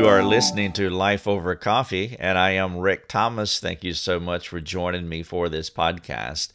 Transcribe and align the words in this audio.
You 0.00 0.08
are 0.08 0.22
listening 0.22 0.72
to 0.72 0.88
Life 0.88 1.28
Over 1.28 1.54
Coffee, 1.54 2.16
and 2.18 2.38
I 2.38 2.52
am 2.52 2.78
Rick 2.78 3.06
Thomas. 3.06 3.60
Thank 3.60 3.84
you 3.84 3.92
so 3.92 4.18
much 4.18 4.48
for 4.48 4.58
joining 4.58 5.10
me 5.10 5.22
for 5.22 5.50
this 5.50 5.68
podcast. 5.68 6.52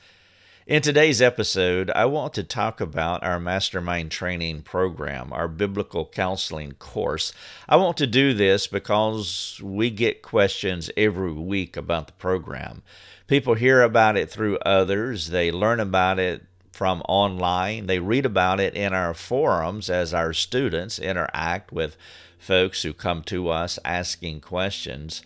In 0.66 0.82
today's 0.82 1.22
episode, 1.22 1.92
I 1.92 2.06
want 2.06 2.34
to 2.34 2.44
talk 2.44 2.82
about 2.82 3.24
our 3.24 3.40
mastermind 3.40 4.10
training 4.10 4.64
program, 4.64 5.32
our 5.32 5.48
biblical 5.48 6.08
counseling 6.08 6.72
course. 6.72 7.34
I 7.70 7.76
want 7.76 7.98
to 7.98 8.08
do 8.08 8.34
this 8.34 8.66
because 8.66 9.62
we 9.64 9.92
get 9.92 10.24
questions 10.24 10.90
every 10.98 11.32
week 11.32 11.78
about 11.78 12.08
the 12.08 12.14
program. 12.14 12.82
People 13.28 13.54
hear 13.54 13.84
about 13.84 14.18
it 14.18 14.32
through 14.32 14.58
others, 14.66 15.30
they 15.30 15.52
learn 15.52 15.80
about 15.80 16.18
it 16.18 16.46
from 16.72 17.04
online, 17.08 17.86
they 17.86 18.00
read 18.00 18.26
about 18.26 18.60
it 18.60 18.74
in 18.74 18.92
our 18.92 19.14
forums 19.14 19.88
as 19.88 20.16
our 20.16 20.34
students 20.34 20.98
interact 20.98 21.72
with 21.72 21.96
folks 22.46 22.84
who 22.84 22.94
come 22.94 23.24
to 23.24 23.50
us 23.50 23.80
asking 23.84 24.40
questions. 24.40 25.24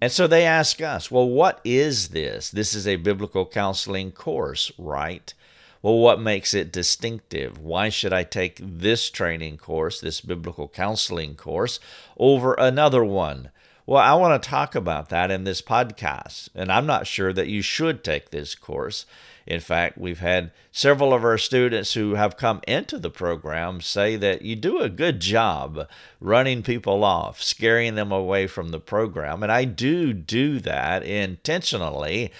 And 0.00 0.12
so 0.12 0.28
they 0.28 0.46
ask 0.46 0.80
us, 0.80 1.10
well, 1.10 1.28
what 1.28 1.60
is 1.64 2.10
this? 2.10 2.50
This 2.50 2.74
is 2.74 2.86
a 2.86 2.96
biblical 2.96 3.44
counseling 3.44 4.12
course, 4.12 4.70
right? 4.78 5.34
Well, 5.82 5.98
what 5.98 6.20
makes 6.20 6.54
it 6.54 6.72
distinctive? 6.72 7.58
Why 7.58 7.88
should 7.88 8.12
I 8.12 8.22
take 8.22 8.60
this 8.62 9.10
training 9.10 9.58
course, 9.58 10.00
this 10.00 10.20
biblical 10.20 10.68
counseling 10.68 11.34
course, 11.34 11.80
over 12.16 12.54
another 12.54 13.04
one? 13.04 13.50
Well, 13.84 14.02
I 14.02 14.14
want 14.14 14.40
to 14.40 14.48
talk 14.48 14.74
about 14.74 15.08
that 15.08 15.30
in 15.32 15.44
this 15.44 15.62
podcast, 15.62 16.50
and 16.54 16.70
I'm 16.70 16.86
not 16.86 17.06
sure 17.06 17.32
that 17.32 17.48
you 17.48 17.62
should 17.62 18.04
take 18.04 18.30
this 18.30 18.54
course. 18.54 19.06
In 19.48 19.60
fact, 19.60 19.96
we've 19.96 20.18
had 20.18 20.50
several 20.70 21.14
of 21.14 21.24
our 21.24 21.38
students 21.38 21.94
who 21.94 22.16
have 22.16 22.36
come 22.36 22.60
into 22.68 22.98
the 22.98 23.08
program 23.08 23.80
say 23.80 24.14
that 24.16 24.42
you 24.42 24.54
do 24.54 24.78
a 24.80 24.90
good 24.90 25.20
job 25.20 25.88
running 26.20 26.62
people 26.62 27.02
off, 27.02 27.42
scaring 27.42 27.94
them 27.94 28.12
away 28.12 28.46
from 28.46 28.68
the 28.68 28.78
program. 28.78 29.42
And 29.42 29.50
I 29.50 29.64
do 29.64 30.12
do 30.12 30.60
that 30.60 31.02
intentionally 31.02 32.30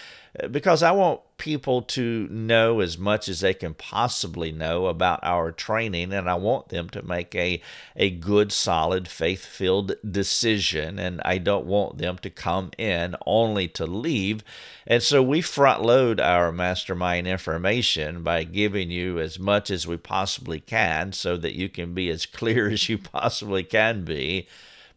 because 0.50 0.82
I 0.82 0.92
want 0.92 1.20
people 1.38 1.82
to 1.82 2.26
know 2.28 2.80
as 2.80 2.98
much 2.98 3.28
as 3.28 3.40
they 3.40 3.54
can 3.54 3.72
possibly 3.72 4.52
know 4.52 4.86
about 4.86 5.20
our 5.22 5.52
training, 5.52 6.12
and 6.12 6.28
I 6.28 6.34
want 6.34 6.68
them 6.68 6.90
to 6.90 7.02
make 7.02 7.34
a, 7.34 7.62
a 7.96 8.10
good, 8.10 8.52
solid, 8.52 9.08
faith 9.08 9.44
filled 9.44 9.94
decision. 10.08 10.98
And 10.98 11.20
I 11.24 11.38
don't 11.38 11.66
want 11.66 11.98
them 11.98 12.18
to 12.18 12.30
come 12.30 12.72
in 12.76 13.16
only 13.24 13.68
to 13.68 13.86
leave. 13.86 14.42
And 14.86 15.02
so 15.02 15.22
we 15.22 15.40
front 15.40 15.82
load 15.82 16.20
our 16.20 16.52
mastermind 16.52 17.26
information 17.26 18.22
by 18.22 18.44
giving 18.44 18.90
you 18.90 19.18
as 19.18 19.38
much 19.38 19.70
as 19.70 19.86
we 19.86 19.96
possibly 19.96 20.60
can 20.60 21.12
so 21.12 21.36
that 21.36 21.54
you 21.54 21.68
can 21.68 21.94
be 21.94 22.10
as 22.10 22.26
clear 22.38 22.68
as 22.68 22.88
you 22.88 22.98
possibly 22.98 23.62
can 23.62 24.04
be 24.04 24.48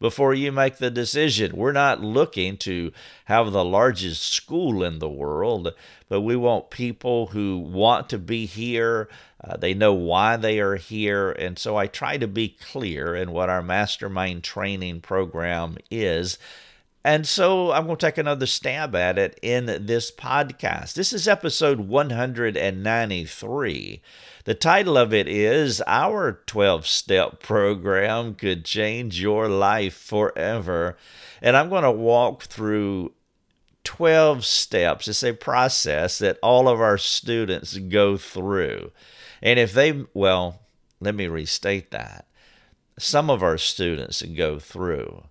before 0.01 0.33
you 0.33 0.51
make 0.51 0.77
the 0.77 0.89
decision. 0.89 1.55
We're 1.55 1.71
not 1.71 2.01
looking 2.01 2.57
to 2.57 2.91
have 3.25 3.51
the 3.51 3.63
largest 3.63 4.33
school 4.33 4.83
in 4.83 4.99
the 4.99 5.09
world, 5.09 5.73
but 6.09 6.21
we 6.21 6.35
want 6.35 6.71
people 6.71 7.27
who 7.27 7.59
want 7.59 8.09
to 8.09 8.17
be 8.17 8.47
here. 8.47 9.07
Uh, 9.41 9.55
they 9.55 9.75
know 9.75 9.93
why 9.93 10.35
they 10.37 10.59
are 10.59 10.75
here. 10.75 11.31
And 11.31 11.57
so 11.57 11.77
I 11.77 11.85
try 11.85 12.17
to 12.17 12.27
be 12.27 12.49
clear 12.49 13.15
in 13.15 13.31
what 13.31 13.49
our 13.49 13.61
mastermind 13.61 14.43
training 14.43 15.01
program 15.01 15.77
is. 15.91 16.39
And 17.03 17.27
so 17.27 17.71
I'm 17.71 17.87
going 17.87 17.97
to 17.97 18.05
take 18.05 18.19
another 18.19 18.45
stab 18.45 18.95
at 18.95 19.17
it 19.17 19.39
in 19.41 19.65
this 19.65 20.11
podcast. 20.11 20.93
This 20.93 21.11
is 21.13 21.27
episode 21.27 21.79
193. 21.79 24.01
The 24.45 24.53
title 24.53 24.99
of 24.99 25.11
it 25.11 25.27
is 25.27 25.81
Our 25.87 26.33
12 26.45 26.85
Step 26.85 27.39
Program 27.39 28.35
Could 28.35 28.65
Change 28.65 29.19
Your 29.19 29.49
Life 29.49 29.95
Forever. 29.95 30.95
And 31.41 31.57
I'm 31.57 31.69
going 31.69 31.81
to 31.81 31.91
walk 31.91 32.43
through 32.43 33.13
12 33.83 34.45
steps. 34.45 35.07
It's 35.07 35.23
a 35.23 35.33
process 35.33 36.19
that 36.19 36.37
all 36.43 36.69
of 36.69 36.79
our 36.79 36.99
students 36.99 37.79
go 37.79 38.15
through. 38.15 38.91
And 39.41 39.57
if 39.57 39.73
they, 39.73 40.05
well, 40.13 40.59
let 40.99 41.15
me 41.15 41.25
restate 41.25 41.89
that. 41.89 42.27
Some 42.99 43.31
of 43.31 43.41
our 43.41 43.57
students 43.57 44.21
go 44.21 44.59
through 44.59 45.23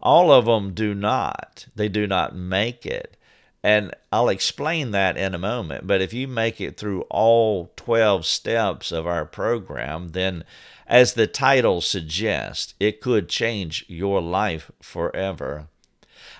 all 0.00 0.32
of 0.32 0.46
them 0.46 0.74
do 0.74 0.94
not. 0.94 1.66
They 1.74 1.88
do 1.88 2.06
not 2.06 2.34
make 2.34 2.86
it. 2.86 3.16
And 3.62 3.94
I'll 4.12 4.28
explain 4.28 4.92
that 4.92 5.16
in 5.16 5.34
a 5.34 5.38
moment. 5.38 5.86
But 5.86 6.00
if 6.00 6.12
you 6.12 6.28
make 6.28 6.60
it 6.60 6.76
through 6.76 7.02
all 7.10 7.72
12 7.76 8.24
steps 8.24 8.92
of 8.92 9.06
our 9.06 9.24
program, 9.24 10.10
then 10.10 10.44
as 10.86 11.14
the 11.14 11.26
title 11.26 11.80
suggests, 11.80 12.74
it 12.78 13.00
could 13.00 13.28
change 13.28 13.84
your 13.88 14.22
life 14.22 14.70
forever. 14.80 15.66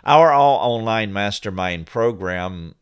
Our 0.05 0.31
all 0.33 0.59
online 0.59 1.13
mastermind 1.13 1.87
program 1.87 2.75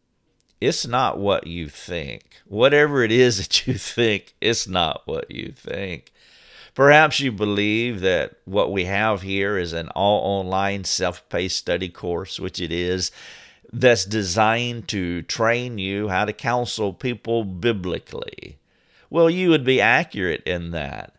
it's 0.60 0.86
not 0.86 1.18
what 1.18 1.46
you 1.46 1.68
think. 1.68 2.40
Whatever 2.46 3.02
it 3.02 3.12
is 3.12 3.38
that 3.48 3.66
you 3.66 3.74
think, 3.74 4.34
it's 4.40 4.66
not 4.66 5.02
what 5.04 5.30
you 5.30 5.52
think. 5.52 6.12
Perhaps 6.76 7.20
you 7.20 7.32
believe 7.32 8.00
that 8.02 8.34
what 8.44 8.70
we 8.70 8.84
have 8.84 9.22
here 9.22 9.56
is 9.56 9.72
an 9.72 9.88
all 9.88 10.42
online 10.42 10.84
self 10.84 11.26
paced 11.30 11.56
study 11.56 11.88
course, 11.88 12.38
which 12.38 12.60
it 12.60 12.70
is, 12.70 13.10
that's 13.72 14.04
designed 14.04 14.86
to 14.88 15.22
train 15.22 15.78
you 15.78 16.08
how 16.08 16.26
to 16.26 16.34
counsel 16.34 16.92
people 16.92 17.44
biblically. 17.44 18.58
Well, 19.08 19.30
you 19.30 19.48
would 19.48 19.64
be 19.64 19.80
accurate 19.80 20.42
in 20.44 20.72
that. 20.72 21.15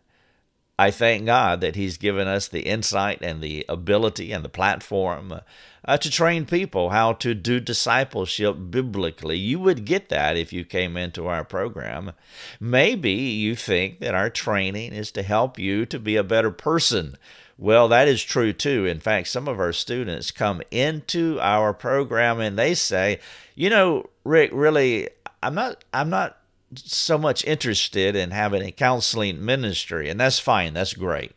I 0.78 0.90
thank 0.90 1.26
God 1.26 1.60
that 1.60 1.74
He's 1.74 1.96
given 1.96 2.28
us 2.28 2.46
the 2.46 2.60
insight 2.60 3.18
and 3.22 3.42
the 3.42 3.64
ability 3.68 4.32
and 4.32 4.44
the 4.44 4.48
platform 4.48 5.40
uh, 5.84 5.96
to 5.96 6.10
train 6.10 6.46
people 6.46 6.90
how 6.90 7.14
to 7.14 7.34
do 7.34 7.58
discipleship 7.58 8.56
biblically. 8.70 9.38
You 9.38 9.58
would 9.60 9.84
get 9.84 10.08
that 10.10 10.36
if 10.36 10.52
you 10.52 10.64
came 10.64 10.96
into 10.96 11.26
our 11.26 11.44
program. 11.44 12.12
Maybe 12.60 13.10
you 13.10 13.56
think 13.56 14.00
that 14.00 14.14
our 14.14 14.30
training 14.30 14.92
is 14.92 15.10
to 15.12 15.22
help 15.22 15.58
you 15.58 15.84
to 15.86 15.98
be 15.98 16.16
a 16.16 16.22
better 16.22 16.50
person. 16.50 17.16
Well, 17.56 17.88
that 17.88 18.06
is 18.06 18.22
true 18.22 18.52
too. 18.52 18.86
In 18.86 19.00
fact, 19.00 19.28
some 19.28 19.48
of 19.48 19.58
our 19.58 19.72
students 19.72 20.30
come 20.30 20.62
into 20.70 21.40
our 21.40 21.74
program 21.74 22.38
and 22.38 22.56
they 22.56 22.74
say, 22.74 23.18
"You 23.56 23.68
know, 23.68 24.10
Rick, 24.22 24.50
really 24.52 25.08
I'm 25.42 25.54
not 25.54 25.84
I'm 25.92 26.10
not 26.10 26.37
so 26.74 27.18
much 27.18 27.44
interested 27.44 28.14
in 28.14 28.30
having 28.30 28.62
a 28.62 28.72
counseling 28.72 29.44
ministry, 29.44 30.08
and 30.08 30.20
that's 30.20 30.38
fine. 30.38 30.74
That's 30.74 30.94
great. 30.94 31.32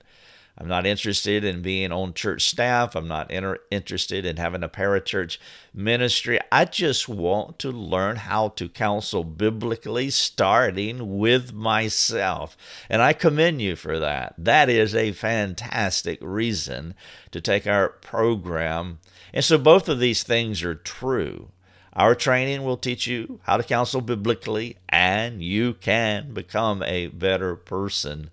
I'm 0.58 0.68
not 0.68 0.86
interested 0.86 1.44
in 1.44 1.64
being 1.64 1.92
on 1.92 2.14
church 2.14 2.48
staff. 2.48 2.96
I'm 2.96 3.08
not 3.08 3.32
inter- 3.32 3.58
interested 3.72 4.26
in 4.26 4.38
having 4.38 4.62
a 4.62 4.70
parachurch 4.70 5.38
ministry. 5.74 6.40
I 6.52 6.66
just 6.66 7.10
want 7.10 7.58
to 7.60 7.72
learn 7.72 8.18
how 8.18 8.50
to 8.50 8.70
counsel 8.70 9.24
biblically, 9.24 10.12
starting 10.12 11.18
with 11.18 11.52
myself. 11.52 12.56
And 12.90 13.02
I 13.02 13.14
commend 13.14 13.62
you 13.62 13.76
for 13.76 13.98
that. 13.98 14.36
That 14.38 14.70
is 14.70 14.94
a 14.94 15.14
fantastic 15.14 16.20
reason 16.22 16.94
to 17.32 17.42
take 17.42 17.66
our 17.66 17.90
program. 17.90 19.00
And 19.34 19.44
so 19.44 19.58
both 19.58 19.90
of 19.90 20.00
these 20.00 20.22
things 20.22 20.62
are 20.64 20.76
true. 20.76 21.50
Our 21.94 22.16
training 22.16 22.64
will 22.64 22.78
teach 22.78 23.06
you 23.06 23.42
how 23.44 23.58
to 23.58 23.64
counsel 23.64 24.00
biblically, 24.00 24.78
and 24.88 25.44
you 25.44 25.74
can 25.74 26.34
become 26.34 26.82
a 26.84 27.08
better 27.08 27.56
person. 27.56 28.30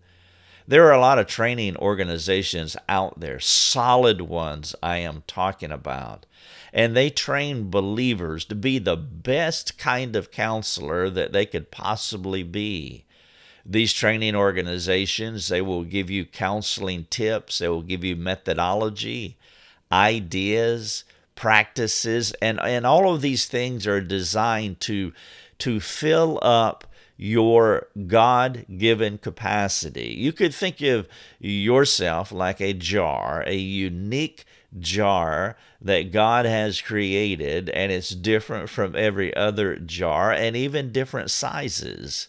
There 0.68 0.86
are 0.86 0.92
a 0.92 1.00
lot 1.00 1.18
of 1.18 1.26
training 1.26 1.76
organizations 1.76 2.76
out 2.88 3.18
there, 3.18 3.40
solid 3.40 4.20
ones 4.20 4.76
I 4.82 4.98
am 4.98 5.24
talking 5.26 5.72
about, 5.72 6.26
and 6.72 6.94
they 6.94 7.10
train 7.10 7.70
believers 7.70 8.44
to 8.44 8.54
be 8.54 8.78
the 8.78 8.96
best 8.96 9.76
kind 9.78 10.14
of 10.14 10.30
counselor 10.30 11.10
that 11.10 11.32
they 11.32 11.46
could 11.46 11.70
possibly 11.70 12.42
be. 12.42 13.06
These 13.66 13.92
training 13.92 14.36
organizations, 14.36 15.48
they 15.48 15.62
will 15.62 15.84
give 15.84 16.10
you 16.10 16.26
counseling 16.26 17.06
tips, 17.10 17.58
they 17.58 17.68
will 17.68 17.82
give 17.82 18.04
you 18.04 18.14
methodology, 18.14 19.36
ideas, 19.90 21.02
practices, 21.38 22.34
and, 22.42 22.58
and 22.60 22.84
all 22.84 23.14
of 23.14 23.22
these 23.22 23.46
things 23.46 23.86
are 23.86 24.00
designed 24.00 24.80
to, 24.80 25.12
to 25.58 25.78
fill 25.78 26.40
up 26.42 26.84
your 27.16 27.86
God 28.08 28.66
given 28.76 29.18
capacity. 29.18 30.16
You 30.18 30.32
could 30.32 30.52
think 30.52 30.80
of 30.80 31.06
yourself 31.38 32.32
like 32.32 32.60
a 32.60 32.72
jar, 32.72 33.44
a 33.46 33.54
unique 33.54 34.46
jar 34.80 35.56
that 35.80 36.10
God 36.10 36.44
has 36.44 36.80
created, 36.80 37.70
and 37.70 37.92
it's 37.92 38.10
different 38.10 38.68
from 38.68 38.96
every 38.96 39.34
other 39.36 39.76
jar 39.76 40.32
and 40.32 40.56
even 40.56 40.90
different 40.90 41.30
sizes. 41.30 42.28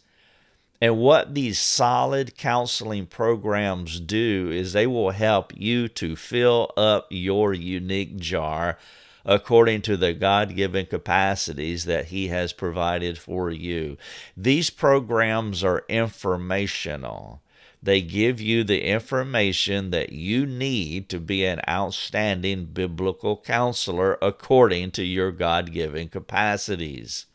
And 0.82 0.98
what 0.98 1.36
these 1.36 1.60
solid 1.60 2.38
counseling 2.38 3.06
programs 3.06 4.00
do 4.00 4.50
is 4.52 4.72
they 4.72 4.88
will 4.88 5.12
help 5.12 5.52
you 5.56 5.90
to 5.90 6.16
fill 6.16 6.72
up 6.78 7.08
your 7.10 7.54
unique 7.54 8.18
jar 8.18 8.78
according 9.26 9.82
to 9.82 9.98
the 9.98 10.14
God 10.14 10.56
given 10.56 10.86
capacities 10.86 11.84
that 11.86 12.06
He 12.06 12.30
has 12.30 12.54
provided 12.54 13.18
for 13.18 13.52
you. 13.52 13.98
These 14.38 14.70
programs 14.70 15.64
are 15.66 15.84
informational. 15.90 17.42
They 17.84 18.02
give 18.02 18.40
you 18.40 18.64
the 18.64 18.84
information 18.84 19.92
that 19.92 20.14
you 20.14 20.46
need 20.46 21.10
to 21.10 21.20
be 21.20 21.46
an 21.46 21.62
outstanding 21.68 22.66
biblical 22.66 23.38
counselor 23.38 24.18
according 24.22 24.92
to 24.92 25.04
your 25.04 25.32
God 25.32 25.72
given 25.74 26.08
capacities. 26.08 27.26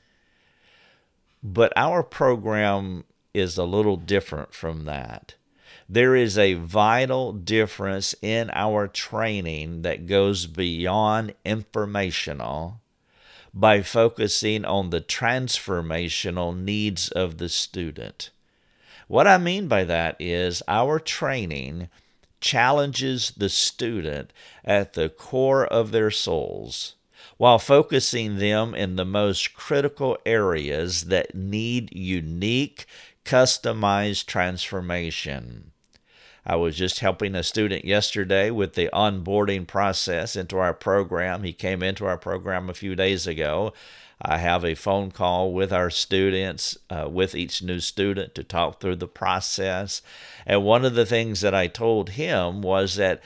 But 1.42 1.72
our 1.76 2.02
program 2.02 3.04
is 3.34 3.58
a 3.58 3.64
little 3.64 3.96
different 3.96 4.54
from 4.54 4.84
that. 4.84 5.34
There 5.88 6.16
is 6.16 6.38
a 6.38 6.54
vital 6.54 7.32
difference 7.32 8.14
in 8.22 8.50
our 8.54 8.88
training 8.88 9.82
that 9.82 10.06
goes 10.06 10.46
beyond 10.46 11.34
informational 11.44 12.80
by 13.52 13.82
focusing 13.82 14.64
on 14.64 14.90
the 14.90 15.00
transformational 15.00 16.56
needs 16.56 17.08
of 17.10 17.38
the 17.38 17.48
student. 17.48 18.30
What 19.06 19.26
I 19.26 19.36
mean 19.36 19.68
by 19.68 19.84
that 19.84 20.16
is 20.18 20.62
our 20.66 20.98
training 20.98 21.88
challenges 22.40 23.32
the 23.36 23.48
student 23.48 24.32
at 24.64 24.94
the 24.94 25.08
core 25.08 25.66
of 25.66 25.90
their 25.90 26.10
souls 26.10 26.94
while 27.36 27.58
focusing 27.58 28.36
them 28.36 28.74
in 28.74 28.96
the 28.96 29.04
most 29.04 29.54
critical 29.54 30.16
areas 30.24 31.06
that 31.06 31.34
need 31.34 31.94
unique, 31.94 32.86
customized 33.24 34.26
transformation. 34.26 35.72
I 36.46 36.56
was 36.56 36.76
just 36.76 37.00
helping 37.00 37.34
a 37.34 37.42
student 37.42 37.86
yesterday 37.86 38.50
with 38.50 38.74
the 38.74 38.90
onboarding 38.92 39.66
process 39.66 40.36
into 40.36 40.58
our 40.58 40.74
program. 40.74 41.42
He 41.42 41.54
came 41.54 41.82
into 41.82 42.04
our 42.04 42.18
program 42.18 42.68
a 42.68 42.74
few 42.74 42.94
days 42.94 43.26
ago. 43.26 43.72
I 44.20 44.38
have 44.38 44.64
a 44.64 44.74
phone 44.74 45.10
call 45.10 45.52
with 45.52 45.72
our 45.72 45.90
students, 45.90 46.76
uh, 46.90 47.08
with 47.10 47.34
each 47.34 47.62
new 47.62 47.80
student 47.80 48.34
to 48.34 48.44
talk 48.44 48.80
through 48.80 48.96
the 48.96 49.08
process. 49.08 50.02
And 50.46 50.64
one 50.64 50.84
of 50.84 50.94
the 50.94 51.06
things 51.06 51.40
that 51.40 51.54
I 51.54 51.66
told 51.66 52.10
him 52.10 52.60
was 52.60 52.96
that 52.96 53.22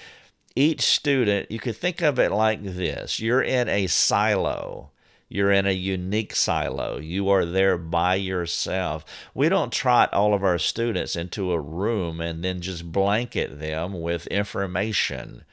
each 0.54 0.82
student, 0.82 1.50
you 1.50 1.58
could 1.58 1.76
think 1.76 2.00
of 2.00 2.18
it 2.18 2.30
like 2.32 2.62
this 2.62 3.20
you're 3.20 3.42
in 3.42 3.68
a 3.68 3.88
silo. 3.88 4.90
You're 5.28 5.52
in 5.52 5.66
a 5.66 5.72
unique 5.72 6.34
silo. 6.34 6.98
You 6.98 7.28
are 7.28 7.44
there 7.44 7.76
by 7.76 8.14
yourself. 8.14 9.04
We 9.34 9.48
don't 9.48 9.72
trot 9.72 10.12
all 10.14 10.32
of 10.32 10.42
our 10.42 10.58
students 10.58 11.16
into 11.16 11.52
a 11.52 11.60
room 11.60 12.20
and 12.20 12.42
then 12.42 12.60
just 12.60 12.90
blanket 12.90 13.60
them 13.60 14.00
with 14.00 14.26
information. 14.28 15.44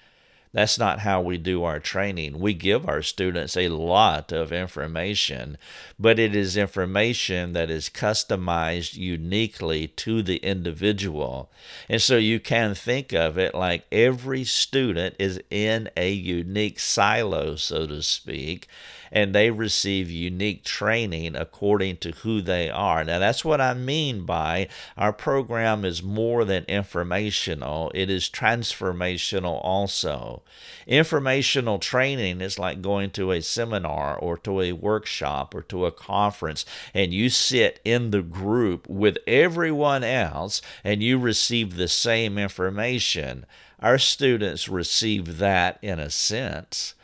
That's 0.56 0.80
not 0.80 1.00
how 1.00 1.20
we 1.20 1.38
do 1.38 1.66
our 1.66 1.82
training. 1.82 2.40
We 2.40 2.54
give 2.54 2.88
our 2.88 3.02
students 3.02 3.58
a 3.58 3.68
lot 3.68 4.32
of 4.32 4.54
information, 4.54 5.58
but 6.00 6.18
it 6.18 6.34
is 6.34 6.56
information 6.56 7.52
that 7.52 7.70
is 7.70 7.90
customized 7.90 8.96
uniquely 8.96 9.88
to 9.88 10.24
the 10.24 10.38
individual. 10.38 11.52
And 11.90 12.02
so 12.02 12.16
you 12.16 12.40
can 12.40 12.74
think 12.74 13.12
of 13.12 13.38
it 13.38 13.54
like 13.54 13.86
every 13.92 14.46
student 14.46 15.18
is 15.20 15.42
in 15.52 15.90
a 15.98 16.10
unique 16.14 16.80
silo, 16.80 17.58
so 17.58 17.86
to 17.88 18.02
speak 18.02 18.70
and 19.16 19.34
they 19.34 19.50
receive 19.50 20.12
unique 20.12 20.66
training 20.66 21.38
according 21.38 21.96
to 21.96 22.12
who 22.12 22.42
they 22.42 22.70
are. 22.70 23.02
Now, 23.06 23.18
that's 23.18 23.46
what 23.46 23.62
I 23.62 23.74
mean 23.74 24.26
by 24.26 24.68
our 24.98 25.14
program 25.14 25.86
is 25.86 26.04
more 26.04 26.44
than 26.44 26.66
informational, 26.66 27.94
it 27.96 28.10
is 28.10 28.30
transformational 28.30 29.64
also. 29.64 30.44
Informational 30.86 31.80
training 31.80 32.42
is 32.42 32.60
like 32.60 32.82
going 32.82 33.10
to 33.12 33.32
a 33.32 33.42
seminar 33.42 34.18
or 34.18 34.38
to 34.40 34.60
a 34.60 34.74
workshop 34.74 35.56
or 35.56 35.62
to 35.62 35.86
a 35.86 35.94
conference, 35.94 36.66
and 36.94 37.14
you 37.14 37.30
sit 37.30 37.80
in 37.86 38.12
the 38.12 38.22
group 38.22 38.86
with 38.90 39.18
everyone 39.26 40.04
else 40.04 40.62
and 40.84 41.02
you 41.02 41.18
receive 41.18 41.78
the 41.78 41.88
same 41.88 42.38
information. 42.38 43.46
Our 43.80 43.98
students 43.98 44.68
receive 44.68 45.38
that 45.38 45.80
in 45.82 46.00
a 46.00 46.10
sense 46.10 46.96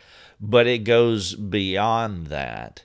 but 0.41 0.65
it 0.65 0.79
goes 0.79 1.35
beyond 1.35 2.27
that. 2.27 2.83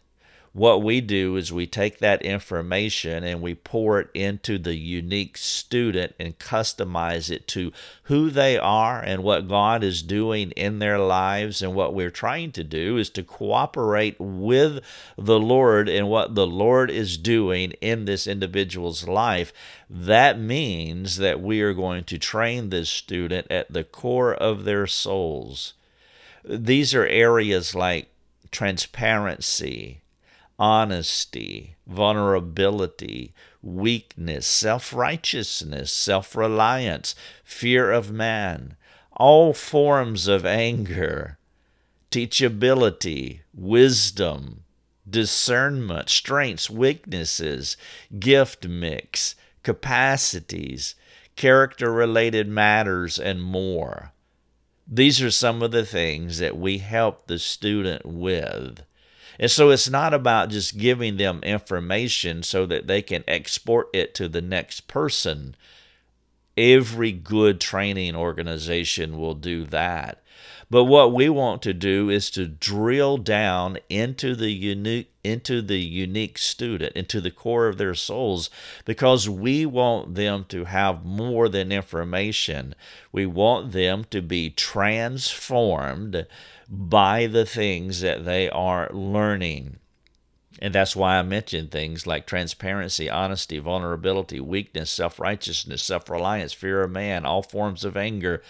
What 0.56 0.82
we 0.82 1.02
do 1.02 1.36
is 1.36 1.52
we 1.52 1.66
take 1.66 1.98
that 1.98 2.22
information 2.22 3.24
and 3.24 3.42
we 3.42 3.54
pour 3.54 4.00
it 4.00 4.08
into 4.14 4.56
the 4.56 4.74
unique 4.74 5.36
student 5.36 6.14
and 6.18 6.38
customize 6.38 7.30
it 7.30 7.46
to 7.48 7.72
who 8.04 8.30
they 8.30 8.56
are 8.56 8.98
and 8.98 9.22
what 9.22 9.48
God 9.48 9.84
is 9.84 10.00
doing 10.00 10.52
in 10.52 10.78
their 10.78 10.98
lives. 10.98 11.60
And 11.60 11.74
what 11.74 11.92
we're 11.92 12.10
trying 12.10 12.52
to 12.52 12.64
do 12.64 12.96
is 12.96 13.10
to 13.10 13.22
cooperate 13.22 14.16
with 14.18 14.82
the 15.18 15.38
Lord 15.38 15.90
and 15.90 16.08
what 16.08 16.34
the 16.34 16.46
Lord 16.46 16.90
is 16.90 17.18
doing 17.18 17.72
in 17.82 18.06
this 18.06 18.26
individual's 18.26 19.06
life. 19.06 19.52
That 19.90 20.38
means 20.40 21.18
that 21.18 21.42
we 21.42 21.60
are 21.60 21.74
going 21.74 22.04
to 22.04 22.18
train 22.18 22.70
this 22.70 22.88
student 22.88 23.46
at 23.50 23.70
the 23.70 23.84
core 23.84 24.32
of 24.32 24.64
their 24.64 24.86
souls 24.86 25.74
these 26.46 26.94
are 26.94 27.06
areas 27.06 27.74
like 27.74 28.08
transparency, 28.50 30.02
honesty, 30.58 31.76
vulnerability, 31.86 33.34
weakness, 33.62 34.46
self 34.46 34.92
righteousness, 34.92 35.90
self 35.90 36.36
reliance, 36.36 37.14
fear 37.44 37.90
of 37.90 38.10
man, 38.10 38.76
all 39.12 39.52
forms 39.52 40.28
of 40.28 40.46
anger, 40.46 41.38
teachability, 42.10 43.40
wisdom, 43.52 44.62
discernment, 45.08 46.08
strengths, 46.08 46.70
weaknesses, 46.70 47.76
gift 48.18 48.66
mix, 48.68 49.34
capacities, 49.62 50.94
character 51.34 51.92
related 51.92 52.48
matters, 52.48 53.18
and 53.18 53.42
more. 53.42 54.12
These 54.86 55.20
are 55.20 55.30
some 55.30 55.62
of 55.62 55.72
the 55.72 55.84
things 55.84 56.38
that 56.38 56.56
we 56.56 56.78
help 56.78 57.26
the 57.26 57.38
student 57.38 58.06
with. 58.06 58.82
And 59.38 59.50
so 59.50 59.70
it's 59.70 59.88
not 59.88 60.14
about 60.14 60.50
just 60.50 60.78
giving 60.78 61.16
them 61.16 61.40
information 61.42 62.42
so 62.42 62.66
that 62.66 62.86
they 62.86 63.02
can 63.02 63.24
export 63.28 63.88
it 63.92 64.14
to 64.14 64.28
the 64.28 64.40
next 64.40 64.88
person. 64.88 65.54
Every 66.56 67.12
good 67.12 67.60
training 67.60 68.16
organization 68.16 69.18
will 69.18 69.34
do 69.34 69.64
that. 69.64 70.22
But 70.68 70.84
what 70.84 71.12
we 71.12 71.28
want 71.28 71.62
to 71.62 71.72
do 71.72 72.10
is 72.10 72.28
to 72.32 72.46
drill 72.46 73.18
down 73.18 73.78
into 73.88 74.34
the 74.34 74.50
unique 74.50 75.12
into 75.22 75.60
the 75.60 75.80
unique 75.80 76.38
student, 76.38 76.92
into 76.94 77.20
the 77.20 77.32
core 77.32 77.66
of 77.66 77.78
their 77.78 77.94
souls, 77.94 78.48
because 78.84 79.28
we 79.28 79.66
want 79.66 80.14
them 80.14 80.44
to 80.48 80.64
have 80.64 81.04
more 81.04 81.48
than 81.48 81.72
information. 81.72 82.74
We 83.10 83.26
want 83.26 83.72
them 83.72 84.04
to 84.10 84.22
be 84.22 84.50
transformed 84.50 86.26
by 86.68 87.26
the 87.26 87.44
things 87.44 88.00
that 88.02 88.24
they 88.24 88.48
are 88.48 88.88
learning. 88.92 89.78
And 90.60 90.74
that's 90.74 90.96
why 90.96 91.18
I 91.18 91.22
mentioned 91.22 91.70
things 91.70 92.06
like 92.06 92.26
transparency, 92.26 93.10
honesty, 93.10 93.58
vulnerability, 93.58 94.40
weakness, 94.40 94.90
self 94.90 95.20
righteousness, 95.20 95.82
self 95.82 96.08
reliance, 96.08 96.52
fear 96.52 96.82
of 96.82 96.90
man, 96.90 97.26
all 97.26 97.42
forms 97.42 97.84
of 97.84 97.96
anger, 97.96 98.42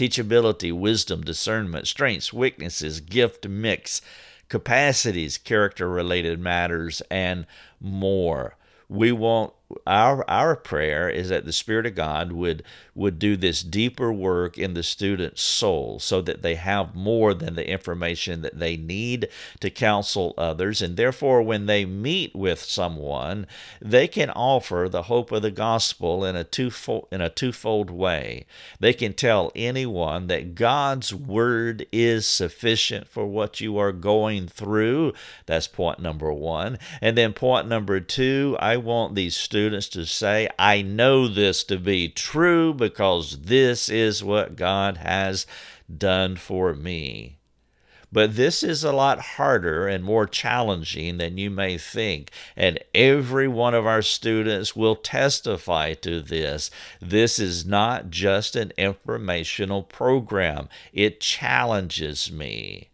teachability, 0.00 0.72
wisdom, 0.72 1.20
discernment, 1.20 1.86
strengths, 1.86 2.32
weaknesses, 2.32 3.00
gift 3.00 3.46
mix, 3.46 4.00
capacities, 4.48 5.36
character 5.36 5.90
related 5.90 6.40
matters, 6.40 7.02
and 7.10 7.46
more. 7.78 8.56
We 8.88 9.12
want 9.12 9.52
our 9.86 10.28
our 10.28 10.56
prayer 10.56 11.08
is 11.08 11.28
that 11.28 11.44
the 11.44 11.52
Spirit 11.52 11.86
of 11.86 11.94
God 11.94 12.32
would 12.32 12.62
would 12.94 13.18
do 13.18 13.36
this 13.36 13.62
deeper 13.62 14.12
work 14.12 14.58
in 14.58 14.74
the 14.74 14.82
student's 14.82 15.42
soul 15.42 15.98
so 15.98 16.20
that 16.20 16.42
they 16.42 16.56
have 16.56 16.94
more 16.94 17.32
than 17.32 17.54
the 17.54 17.68
information 17.68 18.42
that 18.42 18.58
they 18.58 18.76
need 18.76 19.28
to 19.60 19.70
counsel 19.70 20.34
others. 20.36 20.82
And 20.82 20.96
therefore 20.96 21.42
when 21.42 21.66
they 21.66 21.84
meet 21.84 22.34
with 22.34 22.60
someone 22.60 23.46
they 23.80 24.08
can 24.08 24.30
offer 24.30 24.88
the 24.90 25.04
hope 25.04 25.32
of 25.32 25.42
the 25.42 25.50
gospel 25.50 26.24
in 26.24 26.36
a 26.36 26.44
twofold 26.44 27.06
in 27.12 27.20
a 27.20 27.30
twofold 27.30 27.90
way. 27.90 28.46
They 28.80 28.92
can 28.92 29.12
tell 29.12 29.52
anyone 29.54 30.26
that 30.26 30.54
God's 30.54 31.14
word 31.14 31.86
is 31.92 32.26
sufficient 32.26 33.08
for 33.08 33.26
what 33.26 33.60
you 33.60 33.78
are 33.78 33.92
going 33.92 34.48
through. 34.48 35.12
That's 35.46 35.68
point 35.68 36.00
number 36.00 36.32
1 36.32 36.78
and 37.00 37.16
then 37.16 37.32
point 37.32 37.68
number 37.68 38.00
2 38.00 38.56
I 38.58 38.76
want 38.76 39.14
these 39.14 39.36
students 39.36 39.59
students 39.60 39.90
to 39.90 40.06
say, 40.06 40.48
I 40.58 40.80
know 40.80 41.28
this 41.28 41.64
to 41.64 41.76
be 41.76 42.08
true 42.08 42.72
because 42.72 43.42
this 43.42 43.90
is 43.90 44.24
what 44.24 44.56
God 44.56 44.96
has 44.96 45.46
done 45.94 46.36
for 46.36 46.72
me. 46.72 47.36
But 48.10 48.36
this 48.36 48.62
is 48.62 48.82
a 48.82 48.92
lot 48.92 49.20
harder 49.20 49.86
and 49.86 50.02
more 50.02 50.26
challenging 50.26 51.18
than 51.18 51.36
you 51.36 51.50
may 51.50 51.76
think. 51.76 52.30
And 52.56 52.78
every 52.94 53.48
one 53.48 53.74
of 53.74 53.84
our 53.84 54.00
students 54.00 54.74
will 54.74 54.96
testify 54.96 55.92
to 55.94 56.22
this. 56.22 56.70
This 57.02 57.38
is 57.38 57.66
not 57.66 58.08
just 58.08 58.56
an 58.56 58.72
informational 58.78 59.82
program, 59.82 60.70
it 60.94 61.20
challenges 61.20 62.32
me. 62.32 62.88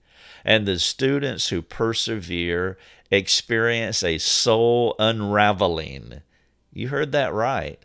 And 0.44 0.66
the 0.66 0.80
students 0.80 1.50
who 1.50 1.62
persevere 1.62 2.76
experience 3.12 4.02
a 4.02 4.18
soul 4.18 4.96
unraveling 4.98 6.22
you 6.76 6.88
heard 6.88 7.12
that 7.12 7.32
right. 7.32 7.78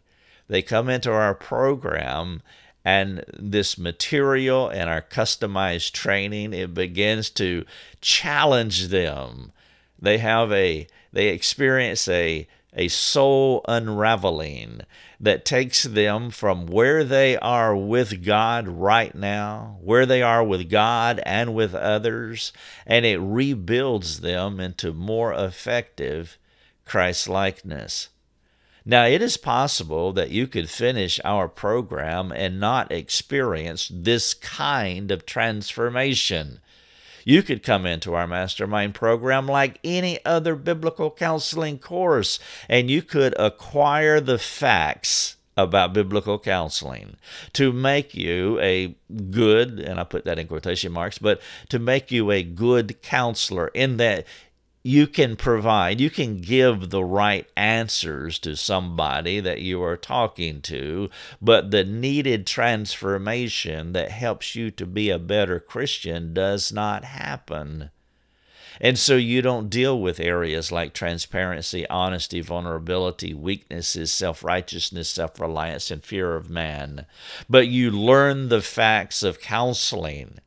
They 0.48 0.62
come 0.62 0.90
into 0.90 1.12
our 1.12 1.34
program 1.34 2.42
and 2.84 3.24
this 3.38 3.78
material 3.78 4.70
and 4.70 4.90
our 4.90 5.02
customized 5.02 5.92
training 5.92 6.54
it 6.54 6.74
begins 6.74 7.30
to 7.30 7.64
challenge 8.02 8.88
them 8.88 9.52
they 10.02 10.18
have 10.18 10.52
a 10.52 10.88
they 11.14 11.28
experience 11.28 12.08
a 12.08 12.48
a 12.74 12.88
soul 12.88 13.64
unraveling 13.68 14.82
that 15.20 15.46
takes 15.46 15.84
them 15.84 16.32
from 16.32 16.66
where 16.66 17.04
they 17.04 17.38
are 17.38 17.76
with 17.76 18.24
God 18.24 18.66
right 18.66 19.14
now, 19.14 19.78
where 19.82 20.06
they 20.06 20.22
are 20.22 20.42
with 20.42 20.70
God 20.70 21.22
and 21.26 21.54
with 21.54 21.76
others, 21.76 22.54
and 22.88 23.06
it 23.06 23.20
rebuilds 23.20 24.22
them 24.22 24.62
into 24.62 24.94
more 24.94 25.34
effective 25.34 26.38
Christ 26.86 27.28
likeness. 27.28 28.08
Now, 28.84 29.06
it 29.06 29.22
is 29.22 29.38
possible 29.38 30.12
that 30.14 30.32
you 30.32 30.48
could 30.48 30.70
finish 30.70 31.20
our 31.24 31.48
program 31.48 32.32
and 32.32 32.60
not 32.60 32.92
experience 32.92 33.90
this 33.94 34.34
kind 34.34 35.12
of 35.12 35.26
transformation. 35.26 36.62
You 37.24 37.44
could 37.44 37.62
come 37.62 37.86
into 37.86 38.16
our 38.16 38.26
mastermind 38.26 38.96
program 38.96 39.46
like 39.46 39.80
any 39.84 40.24
other 40.26 40.56
biblical 40.56 41.12
counseling 41.12 41.78
course, 41.78 42.40
and 42.68 42.90
you 42.90 43.04
could 43.04 43.36
acquire 43.38 44.20
the 44.20 44.40
facts 44.40 45.38
about 45.56 45.94
biblical 45.94 46.40
counseling 46.40 47.18
to 47.54 47.72
make 47.72 48.16
you 48.16 48.60
a 48.60 48.96
good, 49.30 49.80
and 49.80 50.00
I 50.00 50.04
put 50.04 50.26
that 50.26 50.40
in 50.40 50.48
quotation 50.48 50.92
marks, 50.92 51.20
but 51.20 51.42
to 51.70 51.78
make 51.78 52.12
you 52.12 52.32
a 52.32 52.42
good 52.42 53.02
counselor 53.02 53.68
in 53.70 53.98
that 53.98 54.26
you 54.84 55.06
can 55.06 55.36
provide, 55.36 56.02
you 56.02 56.10
can 56.10 56.42
give 56.42 56.90
the 56.90 57.04
right 57.04 57.48
answers 57.56 58.40
to 58.40 58.56
somebody 58.56 59.40
that 59.40 59.62
you 59.62 59.82
are 59.84 59.98
talking 59.98 60.62
to, 60.62 61.10
but 61.42 61.72
the 61.72 61.84
needed 61.84 62.48
transformation 62.48 63.94
that 63.94 64.12
helps 64.12 64.56
you 64.56 64.72
to 64.72 64.86
be 64.86 65.10
a 65.10 65.20
better 65.20 65.60
Christian 65.60 66.34
does 66.34 66.72
not 66.72 67.04
happen. 67.04 67.92
And 68.80 68.98
so 68.98 69.16
you 69.16 69.44
don't 69.44 69.70
deal 69.70 70.00
with 70.00 70.20
areas 70.20 70.72
like 70.72 70.94
transparency, 70.94 71.88
honesty, 71.88 72.42
vulnerability, 72.42 73.32
weaknesses, 73.36 74.12
self 74.12 74.44
righteousness, 74.44 75.08
self 75.08 75.40
reliance, 75.40 75.92
and 75.92 76.04
fear 76.04 76.36
of 76.36 76.50
man. 76.50 77.06
But 77.48 77.68
you 77.68 77.92
learn 77.92 78.50
the 78.50 78.64
facts 78.64 79.22
of 79.22 79.40
counseling 79.40 80.40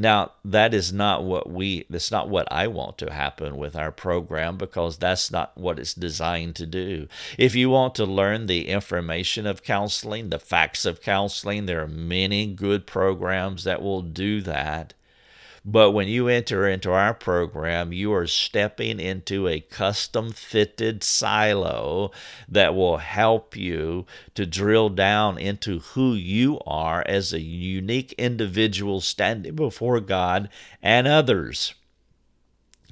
now, 0.00 0.32
that 0.46 0.72
is 0.72 0.94
not 0.94 1.24
what 1.24 1.50
we, 1.50 1.84
that's 1.90 2.10
not 2.10 2.30
what 2.30 2.50
I 2.50 2.68
want 2.68 2.96
to 2.98 3.12
happen 3.12 3.58
with 3.58 3.76
our 3.76 3.92
program 3.92 4.56
because 4.56 4.96
that's 4.96 5.30
not 5.30 5.52
what 5.58 5.78
it's 5.78 5.92
designed 5.92 6.56
to 6.56 6.64
do. 6.64 7.06
If 7.36 7.54
you 7.54 7.68
want 7.68 7.94
to 7.96 8.06
learn 8.06 8.46
the 8.46 8.68
information 8.68 9.46
of 9.46 9.62
counseling, 9.62 10.30
the 10.30 10.38
facts 10.38 10.86
of 10.86 11.02
counseling, 11.02 11.66
there 11.66 11.82
are 11.82 11.86
many 11.86 12.46
good 12.46 12.86
programs 12.86 13.64
that 13.64 13.82
will 13.82 14.00
do 14.00 14.40
that. 14.40 14.94
But 15.64 15.90
when 15.90 16.08
you 16.08 16.28
enter 16.28 16.66
into 16.66 16.90
our 16.90 17.12
program, 17.12 17.92
you 17.92 18.12
are 18.14 18.26
stepping 18.26 18.98
into 18.98 19.46
a 19.46 19.60
custom 19.60 20.32
fitted 20.32 21.04
silo 21.04 22.12
that 22.48 22.74
will 22.74 22.96
help 22.96 23.56
you 23.56 24.06
to 24.34 24.46
drill 24.46 24.88
down 24.88 25.36
into 25.36 25.80
who 25.80 26.14
you 26.14 26.58
are 26.66 27.04
as 27.06 27.32
a 27.32 27.40
unique 27.40 28.14
individual 28.16 29.02
standing 29.02 29.54
before 29.54 30.00
God 30.00 30.48
and 30.82 31.06
others 31.06 31.74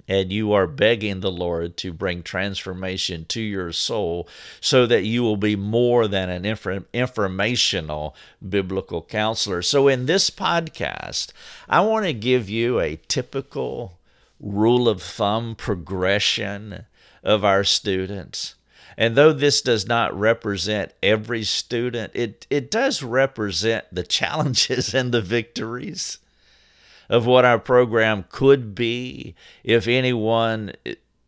and 0.08 0.32
you 0.32 0.52
are 0.52 0.66
begging 0.66 1.20
the 1.20 1.30
Lord 1.30 1.76
to 1.76 1.92
bring 1.92 2.22
transformation 2.22 3.26
to 3.26 3.40
your 3.40 3.72
soul 3.72 4.26
so 4.60 4.86
that 4.86 5.04
you 5.04 5.22
will 5.22 5.36
be 5.36 5.54
more 5.54 6.08
than 6.08 6.30
an 6.30 6.46
informational 6.92 8.16
biblical 8.46 9.02
counselor. 9.02 9.60
So, 9.60 9.86
in 9.86 10.06
this 10.06 10.30
podcast, 10.30 11.32
I 11.68 11.82
want 11.82 12.06
to 12.06 12.14
give 12.14 12.48
you 12.48 12.80
a 12.80 13.00
typical 13.08 13.98
rule 14.40 14.88
of 14.88 15.02
thumb 15.02 15.54
progression 15.54 16.86
of 17.22 17.44
our 17.44 17.64
students. 17.64 18.54
And 18.96 19.14
though 19.14 19.32
this 19.32 19.62
does 19.62 19.86
not 19.86 20.18
represent 20.18 20.92
every 21.02 21.44
student, 21.44 22.12
it, 22.14 22.46
it 22.50 22.70
does 22.70 23.02
represent 23.02 23.84
the 23.92 24.02
challenges 24.02 24.94
and 24.94 25.12
the 25.12 25.22
victories 25.22 26.18
of 27.08 27.26
what 27.26 27.44
our 27.44 27.58
program 27.58 28.24
could 28.28 28.74
be 28.74 29.34
if 29.64 29.88
anyone 29.88 30.72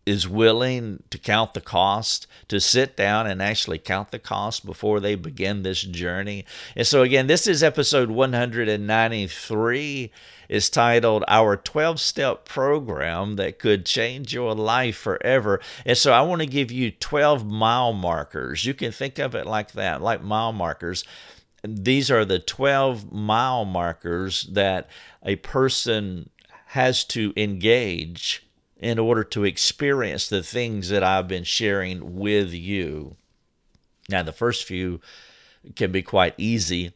is 0.06 0.28
willing 0.28 1.02
to 1.10 1.18
count 1.18 1.54
the 1.54 1.60
cost, 1.60 2.26
to 2.48 2.58
sit 2.58 2.96
down 2.96 3.26
and 3.26 3.40
actually 3.40 3.78
count 3.78 4.10
the 4.10 4.18
cost 4.18 4.66
before 4.66 4.98
they 4.98 5.14
begin 5.14 5.62
this 5.62 5.82
journey. 5.82 6.44
And 6.74 6.86
so, 6.86 7.02
again, 7.02 7.28
this 7.28 7.46
is 7.46 7.62
episode 7.62 8.10
193. 8.10 10.10
Is 10.48 10.68
titled 10.68 11.22
Our 11.28 11.56
12 11.56 12.00
Step 12.00 12.44
Program 12.44 13.36
That 13.36 13.60
Could 13.60 13.86
Change 13.86 14.34
Your 14.34 14.52
Life 14.52 14.96
Forever. 14.96 15.60
And 15.86 15.96
so, 15.96 16.12
I 16.12 16.22
want 16.22 16.40
to 16.40 16.46
give 16.46 16.72
you 16.72 16.90
12 16.90 17.46
mile 17.46 17.92
markers. 17.92 18.64
You 18.64 18.74
can 18.74 18.90
think 18.90 19.20
of 19.20 19.36
it 19.36 19.46
like 19.46 19.70
that, 19.72 20.02
like 20.02 20.24
mile 20.24 20.52
markers 20.52 21.04
these 21.62 22.10
are 22.10 22.24
the 22.24 22.38
12 22.38 23.12
mile 23.12 23.64
markers 23.64 24.44
that 24.52 24.88
a 25.22 25.36
person 25.36 26.30
has 26.66 27.04
to 27.04 27.32
engage 27.36 28.46
in 28.78 28.98
order 28.98 29.22
to 29.24 29.44
experience 29.44 30.28
the 30.28 30.42
things 30.42 30.88
that 30.88 31.02
I've 31.02 31.28
been 31.28 31.44
sharing 31.44 32.16
with 32.16 32.52
you. 32.52 33.16
Now, 34.08 34.22
the 34.22 34.32
first 34.32 34.64
few 34.64 35.00
can 35.76 35.92
be 35.92 36.02
quite 36.02 36.34
easy, 36.38 36.94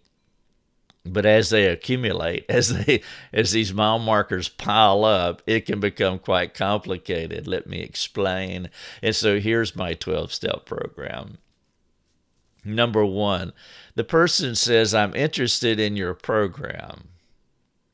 but 1.04 1.26
as 1.26 1.50
they 1.50 1.66
accumulate, 1.66 2.47
as 2.49 2.85
they 2.85 3.02
as 3.33 3.52
these 3.52 3.75
mile 3.75 3.99
markers 3.99 4.49
pile 4.49 5.04
up, 5.04 5.42
it 5.47 5.66
can 5.66 5.80
become 5.80 6.18
quite 6.18 6.54
complicated. 6.54 7.47
Let 7.47 7.66
me 7.66 7.80
explain. 7.80 8.71
And 9.02 9.14
so 9.14 9.38
here's 9.38 9.76
my 9.76 9.92
12 9.94 10.33
step 10.33 10.64
program. 10.64 11.38
Number 12.64 13.04
one, 13.04 13.52
the 13.94 14.04
person 14.04 14.54
says, 14.54 14.94
I'm 14.94 15.14
interested 15.14 15.78
in 15.78 15.97
your 15.97 16.14
program. 16.14 17.09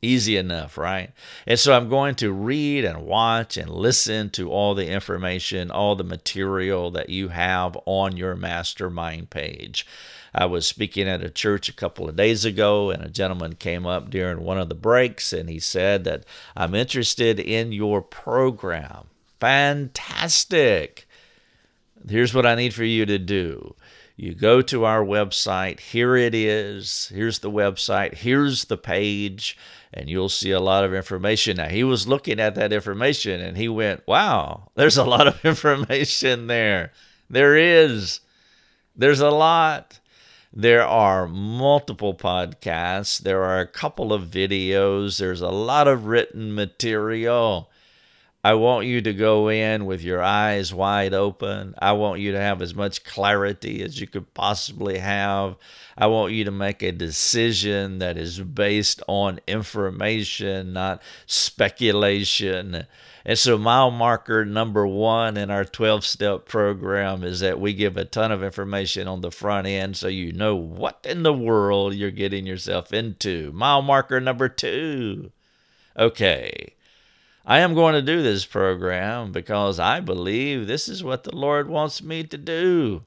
Easy 0.03 0.39
enough, 0.39 0.79
right? 0.79 1.13
And 1.47 1.59
so 1.59 1.77
I'm 1.77 1.91
going 1.91 2.15
to 2.17 2.33
read 2.33 2.87
and 2.87 3.05
watch 3.05 3.59
and 3.59 3.69
listen 3.69 4.31
to 4.31 4.51
all 4.51 4.75
the 4.75 4.89
information, 4.89 5.71
all 5.71 5.95
the 5.95 6.05
material 6.05 6.91
that 6.93 7.11
you 7.11 7.29
have 7.29 7.77
on 7.85 8.17
your 8.17 8.35
mastermind 8.35 9.29
page. 9.29 9.87
I 10.35 10.47
was 10.47 10.67
speaking 10.67 11.07
at 11.07 11.25
a 11.25 11.29
church 11.29 11.69
a 11.69 11.75
couple 11.75 12.09
of 12.09 12.17
days 12.17 12.47
ago, 12.47 12.91
and 12.91 13.03
a 13.03 13.11
gentleman 13.11 13.57
came 13.57 13.85
up 13.85 14.09
during 14.09 14.43
one 14.43 14.59
of 14.59 14.71
the 14.71 14.75
breaks 14.75 15.35
and 15.35 15.51
he 15.51 15.59
said 15.59 16.05
that 16.05 16.25
I'm 16.57 16.75
interested 16.75 17.39
in 17.39 17.73
your 17.73 18.01
program. 18.01 19.09
Fantastic. 19.39 21.07
Here's 22.09 22.33
what 22.33 22.47
I 22.47 22.55
need 22.55 22.73
for 22.73 22.85
you 22.85 23.05
to 23.05 23.19
do 23.19 23.75
you 24.21 24.35
go 24.35 24.61
to 24.61 24.85
our 24.85 25.03
website. 25.03 25.81
Here 25.81 26.15
it 26.15 26.35
is. 26.35 27.11
Here's 27.15 27.39
the 27.39 27.51
website. 27.51 28.19
Here's 28.19 28.67
the 28.67 28.77
page. 28.77 29.57
And 29.95 30.11
you'll 30.11 30.29
see 30.29 30.51
a 30.51 30.61
lot 30.61 30.85
of 30.85 30.93
information. 30.93 31.57
Now, 31.57 31.69
he 31.69 31.83
was 31.83 32.07
looking 32.07 32.39
at 32.39 32.55
that 32.57 32.71
information 32.71 33.41
and 33.41 33.57
he 33.57 33.67
went, 33.67 34.07
Wow, 34.07 34.69
there's 34.75 34.99
a 34.99 35.05
lot 35.05 35.27
of 35.27 35.43
information 35.45 36.49
there. 36.49 36.93
There 37.31 37.57
is. 37.57 38.21
There's 38.95 39.21
a 39.21 39.31
lot. 39.31 40.01
There 40.53 40.85
are 40.85 41.27
multiple 41.27 42.13
podcasts. 42.13 43.19
There 43.21 43.43
are 43.43 43.61
a 43.61 43.67
couple 43.67 44.13
of 44.13 44.25
videos. 44.25 45.19
There's 45.19 45.41
a 45.41 45.49
lot 45.49 45.89
of 45.89 46.05
written 46.05 46.55
material. 46.55 47.70
I 48.43 48.55
want 48.55 48.87
you 48.87 49.03
to 49.03 49.13
go 49.13 49.51
in 49.51 49.85
with 49.85 50.03
your 50.03 50.23
eyes 50.23 50.73
wide 50.73 51.13
open. 51.13 51.75
I 51.79 51.93
want 51.93 52.21
you 52.21 52.33
to 52.33 52.41
have 52.41 52.63
as 52.63 52.75
much 52.75 53.05
clarity 53.05 53.83
as 53.83 54.01
you 54.01 54.07
could 54.07 54.33
possibly 54.33 54.97
have. 54.97 55.57
I 55.99 56.07
want 56.07 56.33
you 56.33 56.45
to 56.45 56.51
make 56.51 56.83
a 56.83 56.91
decision 56.91 57.99
that 57.99 58.17
is 58.17 58.41
based 58.41 59.03
on 59.07 59.41
information, 59.47 60.73
not 60.73 61.03
speculation. 61.27 62.87
And 63.27 63.39
so, 63.39 63.59
mile 63.59 63.91
marker 63.91 64.47
number 64.47 64.87
one 64.87 65.37
in 65.37 65.51
our 65.51 65.67
12 65.67 66.07
step 66.07 66.47
program 66.47 67.23
is 67.23 67.41
that 67.41 67.61
we 67.61 67.75
give 67.75 67.99
a 67.99 68.07
ton 68.07 68.33
of 68.33 68.43
information 68.43 69.07
on 69.07 69.21
the 69.21 69.31
front 69.31 69.67
end 69.67 69.99
so 69.99 70.09
you 70.09 70.33
know 70.33 70.57
what 70.57 71.05
in 71.07 71.25
the 71.25 71.35
world 71.35 71.93
you're 71.93 72.11
getting 72.11 72.47
yourself 72.47 72.95
into. 72.95 73.53
Mile 73.53 73.83
marker 73.83 74.19
number 74.19 74.49
two. 74.49 75.31
Okay 75.95 76.73
I 77.51 77.59
am 77.59 77.75
going 77.75 77.95
to 77.95 78.01
do 78.01 78.23
this 78.23 78.47
program 78.47 79.33
because 79.33 79.81
I 79.81 79.99
believe 79.99 80.69
this 80.69 80.89
is 80.89 81.03
what 81.03 81.25
the 81.25 81.35
Lord 81.35 81.69
wants 81.69 82.01
me 82.01 82.23
to 82.23 82.39
do. 82.39 83.03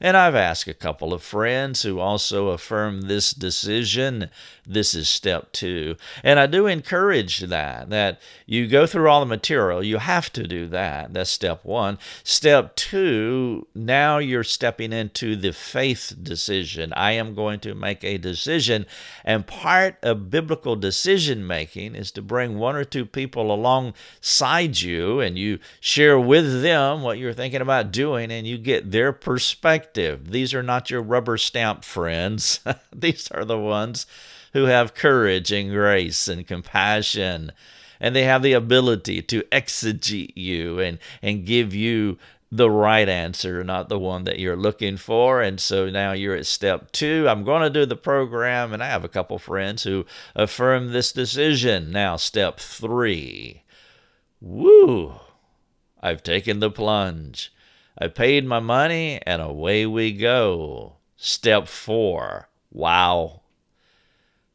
And 0.00 0.16
I've 0.16 0.34
asked 0.34 0.68
a 0.68 0.74
couple 0.74 1.12
of 1.12 1.22
friends 1.22 1.82
who 1.82 2.00
also 2.00 2.48
affirm 2.48 3.02
this 3.02 3.32
decision. 3.32 4.30
This 4.66 4.94
is 4.94 5.08
step 5.08 5.52
two. 5.52 5.96
And 6.22 6.38
I 6.38 6.46
do 6.46 6.66
encourage 6.66 7.40
that, 7.40 7.90
that 7.90 8.20
you 8.46 8.66
go 8.66 8.86
through 8.86 9.08
all 9.08 9.20
the 9.20 9.26
material. 9.26 9.82
You 9.82 9.98
have 9.98 10.32
to 10.34 10.46
do 10.46 10.66
that. 10.68 11.14
That's 11.14 11.30
step 11.30 11.64
one. 11.64 11.98
Step 12.24 12.76
two, 12.76 13.66
now 13.74 14.18
you're 14.18 14.44
stepping 14.44 14.92
into 14.92 15.36
the 15.36 15.52
faith 15.52 16.14
decision. 16.22 16.92
I 16.94 17.12
am 17.12 17.34
going 17.34 17.60
to 17.60 17.74
make 17.74 18.04
a 18.04 18.18
decision. 18.18 18.86
And 19.24 19.46
part 19.46 19.98
of 20.02 20.30
biblical 20.30 20.76
decision 20.76 21.46
making 21.46 21.94
is 21.94 22.10
to 22.12 22.22
bring 22.22 22.58
one 22.58 22.76
or 22.76 22.84
two 22.84 23.06
people 23.06 23.52
alongside 23.52 24.80
you 24.80 25.20
and 25.20 25.38
you 25.38 25.58
share 25.80 26.18
with 26.18 26.62
them 26.62 27.02
what 27.02 27.18
you're 27.18 27.32
thinking 27.32 27.60
about 27.60 27.92
doing 27.92 28.30
and 28.30 28.46
you 28.46 28.58
get 28.58 28.90
their 28.90 29.12
perspective. 29.12 29.86
These 29.96 30.54
are 30.54 30.62
not 30.62 30.90
your 30.90 31.02
rubber 31.02 31.36
stamp 31.38 31.84
friends, 31.84 32.60
these 32.94 33.28
are 33.30 33.44
the 33.44 33.58
ones 33.58 34.06
who 34.52 34.64
have 34.64 34.94
courage 34.94 35.52
and 35.52 35.70
grace 35.70 36.28
and 36.28 36.46
compassion. 36.46 37.52
And 37.98 38.14
they 38.14 38.24
have 38.24 38.42
the 38.42 38.52
ability 38.52 39.22
to 39.22 39.42
exegete 39.44 40.36
you 40.36 40.78
and, 40.80 40.98
and 41.22 41.46
give 41.46 41.74
you 41.74 42.18
the 42.50 42.70
right 42.70 43.08
answer, 43.08 43.64
not 43.64 43.88
the 43.88 43.98
one 43.98 44.24
that 44.24 44.38
you're 44.38 44.56
looking 44.56 44.96
for. 44.96 45.42
And 45.42 45.60
so 45.60 45.90
now 45.90 46.12
you're 46.12 46.36
at 46.36 46.46
step 46.46 46.92
two. 46.92 47.26
I'm 47.28 47.44
going 47.44 47.62
to 47.62 47.70
do 47.70 47.86
the 47.86 47.96
program, 47.96 48.72
and 48.72 48.82
I 48.82 48.86
have 48.86 49.04
a 49.04 49.08
couple 49.08 49.38
friends 49.38 49.82
who 49.82 50.06
affirm 50.34 50.92
this 50.92 51.12
decision. 51.12 51.90
Now, 51.90 52.16
step 52.16 52.58
three. 52.58 53.62
Woo! 54.40 55.14
I've 56.00 56.22
taken 56.22 56.60
the 56.60 56.70
plunge. 56.70 57.52
I 57.98 58.08
paid 58.08 58.44
my 58.44 58.60
money, 58.60 59.20
and 59.26 59.40
away 59.40 59.86
we 59.86 60.12
go. 60.12 60.96
Step 61.16 61.66
four. 61.66 62.48
Wow. 62.70 63.42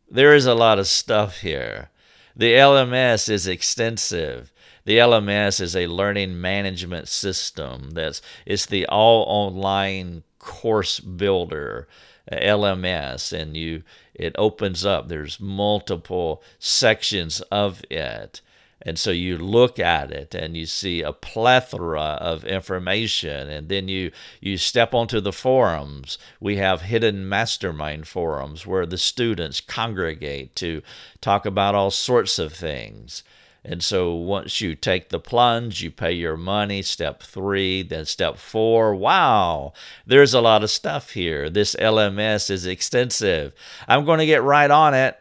There 0.10 0.36
is 0.36 0.46
a 0.46 0.54
lot 0.54 0.78
of 0.78 0.88
stuff 0.88 1.40
here. 1.40 1.90
The 2.36 2.54
LMS 2.54 3.30
is 3.30 3.48
extensive. 3.48 4.54
The 4.86 4.98
LMS 4.98 5.60
is 5.60 5.76
a 5.76 5.88
learning 5.88 6.40
management 6.40 7.08
system. 7.08 7.92
That's 7.92 8.22
it's 8.46 8.66
the 8.66 8.86
all 8.88 9.24
online 9.28 10.24
course 10.40 11.00
builder. 11.00 11.88
Uh, 12.32 12.36
LMS 12.36 13.34
and 13.34 13.58
you 13.58 13.82
it 14.14 14.36
opens 14.38 14.86
up 14.86 15.08
there's 15.08 15.40
multiple 15.40 16.44
sections 16.60 17.42
of 17.52 17.82
it 17.90 18.42
and 18.84 18.98
so 18.98 19.12
you 19.12 19.38
look 19.38 19.80
at 19.80 20.12
it 20.12 20.34
and 20.34 20.58
you 20.58 20.66
see 20.66 21.02
a 21.02 21.14
plethora 21.14 22.18
of 22.20 22.44
information 22.46 23.50
and 23.50 23.70
then 23.70 23.88
you 23.88 24.12
you 24.40 24.58
step 24.58 24.94
onto 24.94 25.20
the 25.20 25.34
forums 25.34 26.18
we 26.40 26.58
have 26.58 26.82
hidden 26.82 27.28
mastermind 27.28 28.08
forums 28.08 28.66
where 28.66 28.86
the 28.86 28.98
students 28.98 29.62
congregate 29.62 30.56
to 30.56 30.82
talk 31.20 31.46
about 31.46 31.76
all 31.76 31.92
sorts 31.92 32.40
of 32.40 32.54
things 32.54 33.24
and 33.64 33.84
so 33.84 34.16
once 34.16 34.60
you 34.60 34.74
take 34.74 35.10
the 35.10 35.20
plunge, 35.20 35.84
you 35.84 35.92
pay 35.92 36.14
your 36.14 36.36
money. 36.36 36.82
Step 36.82 37.22
three, 37.22 37.84
then 37.84 38.06
step 38.06 38.38
four. 38.38 38.96
Wow, 38.96 39.74
there's 40.06 40.34
a 40.34 40.42
lot 40.42 40.64
of 40.64 40.72
stuff 40.72 41.12
here. 41.12 41.48
This 41.48 41.76
LMS 41.76 42.50
is 42.50 42.66
extensive. 42.66 43.54
I'm 43.88 44.04
going 44.04 44.18
to 44.18 44.26
get 44.26 44.42
right 44.42 44.72
on 44.72 44.96
it 44.96 45.16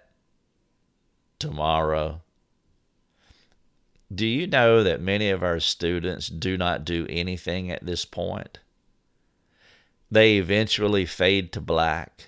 tomorrow. 1.39 2.23
Do 4.13 4.27
you 4.27 4.47
know 4.49 4.83
that 4.83 5.01
many 5.01 5.31
of 5.31 5.43
our 5.43 5.61
students 5.61 6.29
do 6.29 6.57
not 6.57 6.85
do 6.85 7.07
anything 7.09 7.71
at 7.71 7.87
this 7.87 8.05
point? 8.05 8.59
They 10.11 10.39
eventually 10.39 11.07
fade 11.07 11.53
to 11.53 11.61
black 11.61 12.27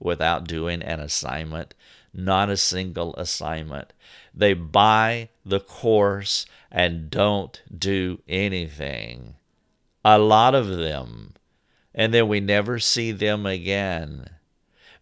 without 0.00 0.48
doing 0.48 0.82
an 0.82 0.98
assignment, 0.98 1.74
not 2.12 2.50
a 2.50 2.56
single 2.56 3.14
assignment. 3.14 3.92
They 4.34 4.54
buy 4.54 5.28
the 5.46 5.60
course 5.60 6.46
and 6.70 7.10
don't 7.10 7.62
do 7.76 8.20
anything. 8.28 9.36
A 10.04 10.18
lot 10.18 10.56
of 10.56 10.68
them. 10.68 11.34
And 11.94 12.12
then 12.12 12.26
we 12.26 12.40
never 12.40 12.80
see 12.80 13.12
them 13.12 13.46
again. 13.46 14.30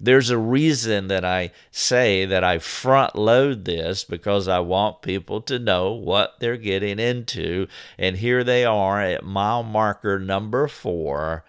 There's 0.05 0.31
a 0.31 0.37
reason 0.37 1.07
that 1.07 1.25
I 1.25 1.53
say 1.71 2.25
that 2.25 2.43
I 2.43 2.59
front 2.59 3.15
load 3.15 3.65
this 3.65 4.03
because 4.03 4.49
I 4.49 4.59
want 4.59 5.01
people 5.01 5.41
to 5.43 5.61
know 5.61 5.93
what 5.93 6.41
they're 6.41 6.57
getting 6.57 6.99
into. 6.99 7.69
And 7.97 8.17
here 8.17 8.43
they 8.43 8.65
are 8.65 9.01
at 9.01 9.25
mile 9.25 9.63
marker 9.63 10.19
number 10.19 10.67
four, 10.67 11.45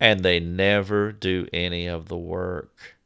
and 0.00 0.24
they 0.24 0.40
never 0.40 1.12
do 1.12 1.46
any 1.52 1.86
of 1.86 2.08
the 2.08 2.18
work. 2.18 2.96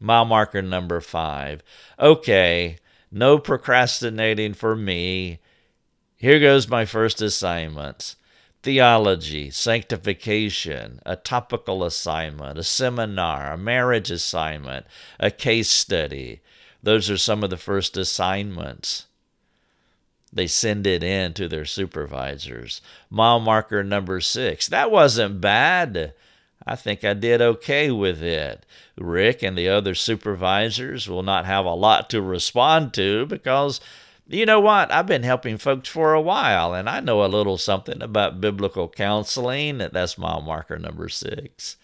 Mile 0.00 0.24
marker 0.24 0.62
number 0.62 1.02
five. 1.02 1.62
Okay, 2.00 2.78
no 3.10 3.38
procrastinating 3.38 4.54
for 4.54 4.74
me. 4.74 5.40
Here 6.16 6.40
goes 6.40 6.66
my 6.66 6.86
first 6.86 7.20
assignments 7.20 8.16
theology, 8.66 9.48
sanctification, 9.48 10.98
a 11.06 11.14
topical 11.14 11.84
assignment, 11.84 12.58
a 12.58 12.64
seminar, 12.64 13.52
a 13.52 13.56
marriage 13.56 14.10
assignment, 14.10 14.84
a 15.20 15.30
case 15.30 15.70
study. 15.70 16.40
Those 16.82 17.08
are 17.08 17.16
some 17.16 17.44
of 17.44 17.50
the 17.50 17.56
first 17.56 17.96
assignments. 17.96 19.06
They 20.32 20.48
send 20.48 20.84
it 20.84 21.04
in 21.04 21.32
to 21.34 21.46
their 21.46 21.64
supervisors. 21.64 22.80
Mile 23.08 23.38
marker 23.38 23.84
number 23.84 24.20
six. 24.20 24.66
That 24.66 24.90
wasn't 24.90 25.40
bad. 25.40 26.12
I 26.66 26.74
think 26.74 27.04
I 27.04 27.14
did 27.14 27.40
okay 27.40 27.92
with 27.92 28.20
it. 28.20 28.66
Rick 28.98 29.44
and 29.44 29.56
the 29.56 29.68
other 29.68 29.94
supervisors 29.94 31.08
will 31.08 31.22
not 31.22 31.46
have 31.46 31.66
a 31.66 31.70
lot 31.70 32.10
to 32.10 32.20
respond 32.20 32.92
to 32.94 33.26
because 33.26 33.80
you 34.28 34.46
know 34.46 34.60
what? 34.60 34.90
I've 34.92 35.06
been 35.06 35.22
helping 35.22 35.58
folks 35.58 35.88
for 35.88 36.12
a 36.12 36.20
while 36.20 36.74
and 36.74 36.88
I 36.88 37.00
know 37.00 37.24
a 37.24 37.26
little 37.26 37.58
something 37.58 38.02
about 38.02 38.40
biblical 38.40 38.88
counseling. 38.88 39.78
That's 39.78 40.18
mile 40.18 40.42
marker 40.42 40.78
number 40.78 41.08
six. 41.08 41.76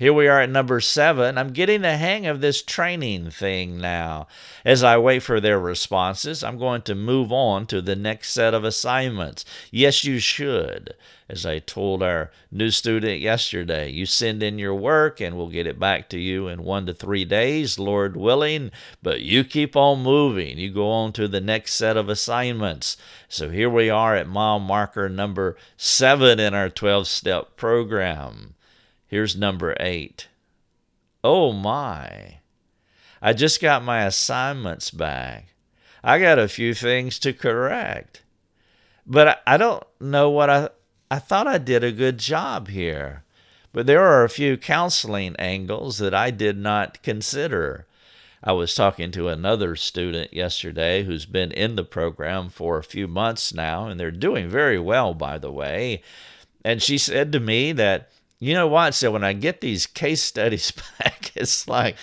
Here 0.00 0.12
we 0.12 0.28
are 0.28 0.40
at 0.40 0.48
number 0.48 0.78
seven. 0.80 1.36
I'm 1.36 1.52
getting 1.52 1.82
the 1.82 1.96
hang 1.96 2.24
of 2.24 2.40
this 2.40 2.62
training 2.62 3.32
thing 3.32 3.78
now. 3.78 4.28
As 4.64 4.84
I 4.84 4.96
wait 4.96 5.24
for 5.24 5.40
their 5.40 5.58
responses, 5.58 6.44
I'm 6.44 6.56
going 6.56 6.82
to 6.82 6.94
move 6.94 7.32
on 7.32 7.66
to 7.66 7.82
the 7.82 7.96
next 7.96 8.30
set 8.30 8.54
of 8.54 8.62
assignments. 8.62 9.44
Yes, 9.72 10.04
you 10.04 10.20
should. 10.20 10.94
As 11.28 11.44
I 11.44 11.58
told 11.58 12.00
our 12.00 12.30
new 12.52 12.70
student 12.70 13.18
yesterday, 13.18 13.90
you 13.90 14.06
send 14.06 14.40
in 14.40 14.56
your 14.56 14.76
work 14.76 15.20
and 15.20 15.36
we'll 15.36 15.48
get 15.48 15.66
it 15.66 15.80
back 15.80 16.08
to 16.10 16.18
you 16.20 16.46
in 16.46 16.62
one 16.62 16.86
to 16.86 16.94
three 16.94 17.24
days, 17.24 17.76
Lord 17.76 18.16
willing. 18.16 18.70
But 19.02 19.22
you 19.22 19.42
keep 19.42 19.74
on 19.74 20.04
moving. 20.04 20.58
You 20.58 20.70
go 20.70 20.88
on 20.92 21.12
to 21.14 21.26
the 21.26 21.40
next 21.40 21.74
set 21.74 21.96
of 21.96 22.08
assignments. 22.08 22.96
So 23.28 23.50
here 23.50 23.68
we 23.68 23.90
are 23.90 24.14
at 24.14 24.28
mile 24.28 24.60
marker 24.60 25.08
number 25.08 25.56
seven 25.76 26.38
in 26.38 26.54
our 26.54 26.68
12 26.68 27.08
step 27.08 27.56
program. 27.56 28.54
Here's 29.08 29.34
number 29.34 29.74
eight. 29.80 30.28
Oh 31.24 31.52
my. 31.52 32.38
I 33.20 33.32
just 33.32 33.60
got 33.60 33.82
my 33.82 34.04
assignments 34.04 34.90
back. 34.90 35.48
I 36.04 36.20
got 36.20 36.38
a 36.38 36.46
few 36.46 36.74
things 36.74 37.18
to 37.20 37.32
correct. 37.32 38.22
But 39.06 39.42
I 39.46 39.56
don't 39.56 39.82
know 39.98 40.30
what 40.30 40.50
I 40.50 40.68
I 41.10 41.18
thought 41.18 41.46
I 41.46 41.56
did 41.56 41.82
a 41.82 41.90
good 41.90 42.18
job 42.18 42.68
here. 42.68 43.24
But 43.72 43.86
there 43.86 44.04
are 44.04 44.24
a 44.24 44.30
few 44.30 44.56
counseling 44.56 45.34
angles 45.38 45.98
that 45.98 46.14
I 46.14 46.30
did 46.30 46.58
not 46.58 47.02
consider. 47.02 47.86
I 48.42 48.52
was 48.52 48.74
talking 48.74 49.10
to 49.12 49.28
another 49.28 49.74
student 49.74 50.32
yesterday 50.32 51.02
who's 51.04 51.26
been 51.26 51.50
in 51.50 51.76
the 51.76 51.84
program 51.84 52.50
for 52.50 52.78
a 52.78 52.84
few 52.84 53.08
months 53.08 53.52
now, 53.52 53.88
and 53.88 53.98
they're 53.98 54.10
doing 54.10 54.48
very 54.48 54.78
well, 54.78 55.12
by 55.12 55.38
the 55.38 55.50
way. 55.50 56.02
And 56.64 56.82
she 56.82 56.98
said 56.98 57.32
to 57.32 57.40
me 57.40 57.72
that 57.72 58.10
you 58.38 58.54
know 58.54 58.66
what? 58.66 58.94
So 58.94 59.10
when 59.10 59.24
I 59.24 59.32
get 59.32 59.60
these 59.60 59.86
case 59.86 60.22
studies 60.22 60.70
back, 60.98 61.32
it's 61.34 61.66
like 61.68 61.96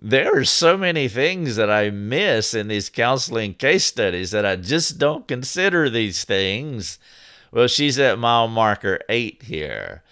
there 0.00 0.38
are 0.38 0.44
so 0.44 0.76
many 0.76 1.08
things 1.08 1.56
that 1.56 1.70
I 1.70 1.90
miss 1.90 2.54
in 2.54 2.68
these 2.68 2.88
counseling 2.88 3.54
case 3.54 3.84
studies 3.84 4.30
that 4.30 4.46
I 4.46 4.56
just 4.56 4.98
don't 4.98 5.28
consider 5.28 5.90
these 5.90 6.24
things. 6.24 6.98
Well, 7.52 7.68
she's 7.68 7.98
at 7.98 8.18
mile 8.18 8.48
marker 8.48 9.00
eight 9.08 9.42
here. 9.42 10.02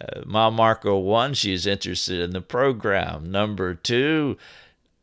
Uh, 0.00 0.22
mile 0.24 0.50
marker 0.50 0.94
one, 0.94 1.34
she's 1.34 1.66
interested 1.66 2.20
in 2.20 2.30
the 2.30 2.40
program. 2.40 3.30
Number 3.30 3.74
two, 3.74 4.36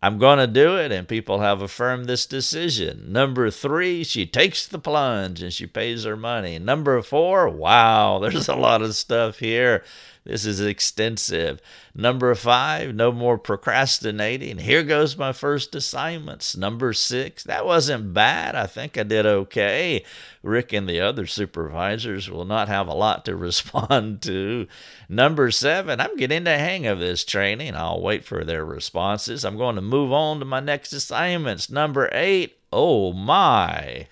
I'm 0.03 0.17
going 0.17 0.39
to 0.39 0.47
do 0.47 0.77
it, 0.77 0.91
and 0.91 1.07
people 1.07 1.41
have 1.41 1.61
affirmed 1.61 2.07
this 2.07 2.25
decision. 2.25 3.11
Number 3.11 3.51
three, 3.51 4.03
she 4.03 4.25
takes 4.25 4.65
the 4.65 4.79
plunge 4.79 5.43
and 5.43 5.53
she 5.53 5.67
pays 5.67 6.05
her 6.05 6.17
money. 6.17 6.57
Number 6.57 6.99
four, 7.03 7.47
wow, 7.47 8.17
there's 8.21 8.47
a 8.47 8.55
lot 8.55 8.81
of 8.81 8.95
stuff 8.95 9.37
here. 9.37 9.83
This 10.23 10.45
is 10.45 10.61
extensive. 10.61 11.59
Number 11.95 12.35
five, 12.35 12.93
no 12.93 13.11
more 13.11 13.39
procrastinating. 13.39 14.59
Here 14.59 14.83
goes 14.83 15.17
my 15.17 15.33
first 15.33 15.73
assignments. 15.73 16.55
Number 16.55 16.93
six, 16.93 17.43
that 17.45 17.65
wasn't 17.65 18.13
bad. 18.13 18.55
I 18.55 18.67
think 18.67 18.99
I 18.99 19.03
did 19.03 19.25
okay. 19.25 20.05
Rick 20.43 20.73
and 20.73 20.87
the 20.87 21.01
other 21.01 21.25
supervisors 21.25 22.29
will 22.29 22.45
not 22.45 22.67
have 22.67 22.87
a 22.87 22.93
lot 22.93 23.25
to 23.25 23.35
respond 23.35 24.21
to. 24.21 24.67
Number 25.09 25.49
seven, 25.49 25.99
I'm 25.99 26.15
getting 26.17 26.43
the 26.43 26.57
hang 26.57 26.85
of 26.85 26.99
this 26.99 27.25
training. 27.25 27.75
I'll 27.75 28.01
wait 28.01 28.23
for 28.23 28.43
their 28.43 28.63
responses. 28.63 29.43
I'm 29.43 29.57
going 29.57 29.75
to 29.75 29.81
move 29.81 30.13
on 30.13 30.37
to 30.39 30.45
my 30.45 30.59
next 30.59 30.93
assignments. 30.93 31.67
Number 31.67 32.09
eight, 32.11 32.57
oh 32.71 33.11
my. 33.11 34.05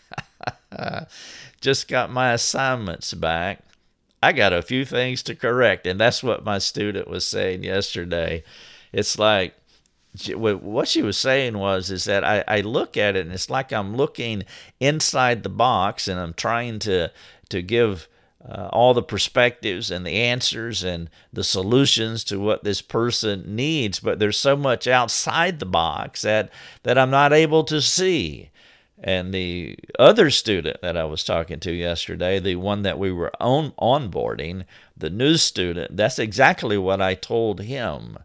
Just 1.61 1.87
got 1.87 2.09
my 2.09 2.33
assignments 2.33 3.13
back. 3.13 3.63
I 4.21 4.33
got 4.33 4.53
a 4.53 4.61
few 4.61 4.85
things 4.85 5.23
to 5.23 5.35
correct. 5.35 5.87
And 5.87 5.99
that's 5.99 6.23
what 6.23 6.43
my 6.43 6.57
student 6.57 7.07
was 7.07 7.25
saying 7.25 7.63
yesterday. 7.63 8.43
It's 8.91 9.17
like, 9.17 9.55
what 10.33 10.87
she 10.87 11.01
was 11.01 11.17
saying 11.17 11.57
was 11.57 11.91
is 11.91 12.05
that 12.05 12.23
I, 12.23 12.43
I 12.47 12.61
look 12.61 12.97
at 12.97 13.15
it 13.15 13.25
and 13.25 13.33
it's 13.33 13.49
like 13.49 13.71
I'm 13.71 13.95
looking 13.95 14.43
inside 14.79 15.43
the 15.43 15.49
box 15.49 16.07
and 16.07 16.19
I'm 16.19 16.33
trying 16.33 16.79
to 16.79 17.11
to 17.49 17.61
give 17.61 18.07
uh, 18.47 18.69
all 18.73 18.93
the 18.93 19.03
perspectives 19.03 19.91
and 19.91 20.05
the 20.05 20.15
answers 20.15 20.83
and 20.83 21.09
the 21.31 21.43
solutions 21.43 22.23
to 22.23 22.39
what 22.39 22.63
this 22.63 22.81
person 22.81 23.55
needs 23.55 23.99
but 23.99 24.17
there's 24.17 24.39
so 24.39 24.55
much 24.55 24.87
outside 24.87 25.59
the 25.59 25.65
box 25.65 26.23
that 26.23 26.49
that 26.83 26.97
I'm 26.97 27.11
not 27.11 27.31
able 27.31 27.63
to 27.65 27.81
see 27.81 28.49
and 29.01 29.33
the 29.33 29.77
other 29.97 30.29
student 30.29 30.81
that 30.81 30.97
I 30.97 31.05
was 31.05 31.23
talking 31.23 31.59
to 31.61 31.71
yesterday, 31.71 32.39
the 32.39 32.57
one 32.57 32.81
that 32.83 32.99
we 32.99 33.11
were 33.11 33.31
on 33.39 33.71
onboarding, 33.79 34.65
the 34.97 35.09
new 35.09 35.37
student, 35.37 35.95
that's 35.95 36.19
exactly 36.19 36.77
what 36.77 37.01
I 37.01 37.13
told 37.13 37.61
him. 37.61 38.19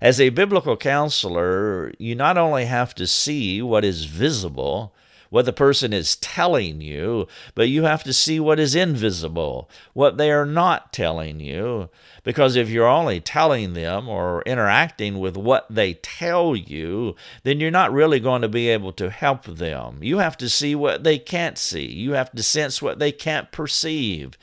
As 0.00 0.20
a 0.20 0.28
biblical 0.28 0.76
counselor, 0.76 1.92
you 1.98 2.14
not 2.14 2.38
only 2.38 2.66
have 2.66 2.94
to 2.96 3.06
see 3.06 3.62
what 3.62 3.84
is 3.84 4.04
visible, 4.04 4.94
what 5.30 5.44
the 5.44 5.52
person 5.52 5.92
is 5.92 6.16
telling 6.16 6.80
you, 6.80 7.26
but 7.54 7.68
you 7.68 7.84
have 7.84 8.02
to 8.04 8.12
see 8.12 8.40
what 8.40 8.58
is 8.58 8.74
invisible, 8.74 9.68
what 9.92 10.16
they 10.16 10.30
are 10.30 10.46
not 10.46 10.92
telling 10.92 11.40
you. 11.40 11.88
Because 12.24 12.56
if 12.56 12.68
you're 12.68 12.86
only 12.86 13.20
telling 13.20 13.74
them 13.74 14.08
or 14.08 14.42
interacting 14.42 15.18
with 15.18 15.36
what 15.36 15.66
they 15.70 15.94
tell 15.94 16.56
you, 16.56 17.14
then 17.42 17.60
you're 17.60 17.70
not 17.70 17.92
really 17.92 18.20
going 18.20 18.42
to 18.42 18.48
be 18.48 18.68
able 18.68 18.92
to 18.92 19.10
help 19.10 19.44
them. 19.44 20.02
You 20.02 20.18
have 20.18 20.36
to 20.38 20.48
see 20.48 20.74
what 20.74 21.04
they 21.04 21.18
can't 21.18 21.58
see, 21.58 21.86
you 21.86 22.12
have 22.12 22.32
to 22.32 22.42
sense 22.42 22.82
what 22.82 22.98
they 22.98 23.12
can't 23.12 23.52
perceive. 23.52 24.36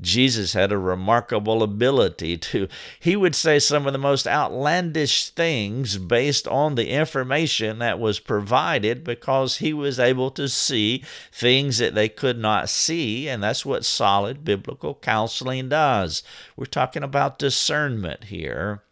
Jesus 0.00 0.52
had 0.54 0.72
a 0.72 0.78
remarkable 0.78 1.62
ability 1.62 2.38
to, 2.38 2.68
he 2.98 3.16
would 3.16 3.34
say 3.34 3.58
some 3.58 3.86
of 3.86 3.92
the 3.92 3.98
most 3.98 4.26
outlandish 4.26 5.30
things 5.30 5.98
based 5.98 6.48
on 6.48 6.74
the 6.74 6.88
information 6.88 7.78
that 7.78 7.98
was 7.98 8.20
provided 8.20 9.04
because 9.04 9.58
he 9.58 9.72
was 9.72 9.98
able 9.98 10.30
to 10.32 10.48
see 10.48 11.04
things 11.32 11.78
that 11.78 11.94
they 11.94 12.08
could 12.08 12.38
not 12.38 12.68
see. 12.68 13.28
And 13.28 13.42
that's 13.42 13.66
what 13.66 13.84
solid 13.84 14.44
biblical 14.44 14.94
counseling 14.94 15.68
does. 15.68 16.22
We're 16.56 16.66
talking 16.66 17.02
about 17.02 17.38
discernment 17.38 18.24
here. 18.24 18.82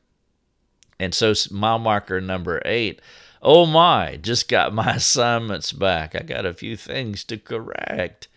And 1.01 1.14
so, 1.14 1.33
mile 1.51 1.79
marker 1.79 2.21
number 2.21 2.61
eight. 2.64 3.01
Oh 3.40 3.66
my, 3.66 4.16
just 4.16 4.49
got 4.49 4.75
my 4.75 4.92
assignments 4.97 5.73
back. 5.73 6.14
I 6.14 6.21
got 6.21 6.44
a 6.44 6.53
few 6.53 6.77
things 6.77 7.25
to 7.25 7.38
correct. 7.38 8.29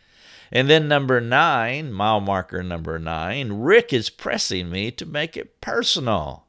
And 0.52 0.70
then 0.70 0.88
number 0.88 1.22
nine, 1.22 1.94
mile 1.94 2.20
marker 2.20 2.62
number 2.62 3.00
nine, 3.00 3.54
Rick 3.54 3.94
is 3.94 4.10
pressing 4.10 4.70
me 4.70 4.92
to 4.92 5.06
make 5.06 5.38
it 5.38 5.62
personal. 5.62 6.46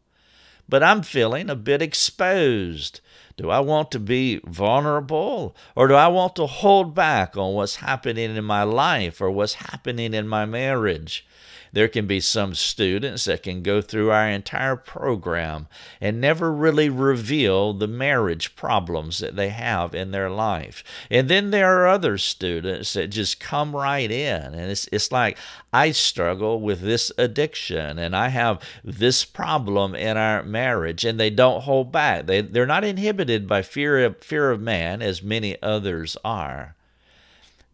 But 0.69 0.83
I'm 0.83 1.03
feeling 1.03 1.49
a 1.49 1.55
bit 1.55 1.83
exposed. 1.83 3.01
Do 3.37 3.51
I 3.51 3.61
want 3.61 3.91
to 3.93 3.99
be 3.99 4.41
vulnerable 4.45 5.57
or 5.77 5.89
do 5.89 5.95
I 5.95 6.09
want 6.09 6.37
to 6.37 6.47
hold 6.47 6.95
back 6.95 7.37
on 7.37 7.55
what's 7.55 7.77
happening 7.77 8.37
in 8.37 8.45
my 8.45 8.63
life 8.63 9.21
or 9.21 9.31
what's 9.31 9.55
happening 9.55 10.15
in 10.15 10.29
my 10.29 10.45
marriage? 10.47 11.27
There 11.73 11.89
can 11.89 12.07
be 12.07 12.21
some 12.21 12.55
students 12.55 13.25
that 13.25 13.43
can 13.43 13.63
go 13.63 13.81
through 13.81 14.11
our 14.11 14.29
entire 14.29 14.77
program 14.77 15.69
and 16.03 16.21
never 16.21 16.53
really 16.53 16.91
reveal 16.91 17.73
the 17.73 17.87
marriage 17.87 18.55
problems 18.57 19.21
that 19.21 19.37
they 19.37 19.49
have 19.49 19.95
in 19.95 20.11
their 20.11 20.29
life. 20.29 20.85
And 21.11 21.31
then 21.31 21.51
there 21.51 21.81
are 21.81 21.89
other 21.89 22.19
students 22.19 22.93
that 22.93 23.09
just 23.09 23.41
come 23.41 23.75
right 23.75 24.11
in 24.11 24.55
and 24.55 24.71
it's 24.71 24.87
it's 24.93 25.11
like 25.11 25.39
I 25.73 25.93
struggle 25.93 26.61
with 26.61 26.83
this 26.83 27.11
addiction 27.17 27.99
and 27.99 28.15
I 28.15 28.29
have 28.29 28.61
this 28.85 29.25
problem 29.25 29.95
in 29.95 30.19
our 30.19 30.43
marriage 30.43 31.07
and 31.07 31.19
they 31.19 31.31
don't 31.31 31.63
hold 31.63 31.91
back. 31.91 32.27
They 32.27 32.43
they're 32.43 32.67
not 32.67 32.85
inhibited 32.85 33.49
by 33.49 33.63
fear 33.63 34.05
of 34.05 34.19
fear 34.19 34.51
of 34.51 34.61
man 34.61 35.01
as 35.01 35.23
many 35.23 35.61
others 35.63 36.19
are. 36.23 36.75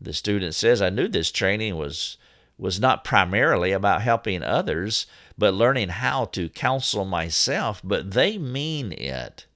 The 0.01 0.13
student 0.13 0.55
says, 0.55 0.81
I 0.81 0.91
knew 0.91 1.09
this 1.09 1.33
training 1.33 1.77
was 1.77 2.17
was 2.59 2.81
not 2.81 3.05
primarily 3.05 3.73
about 3.73 4.03
helping 4.03 4.43
others, 4.43 5.07
but 5.39 5.55
learning 5.55 5.89
how 5.89 6.25
to 6.27 6.49
counsel 6.49 7.05
myself, 7.05 7.81
but 7.85 8.11
they 8.11 8.37
mean 8.37 8.93
it. 8.93 9.47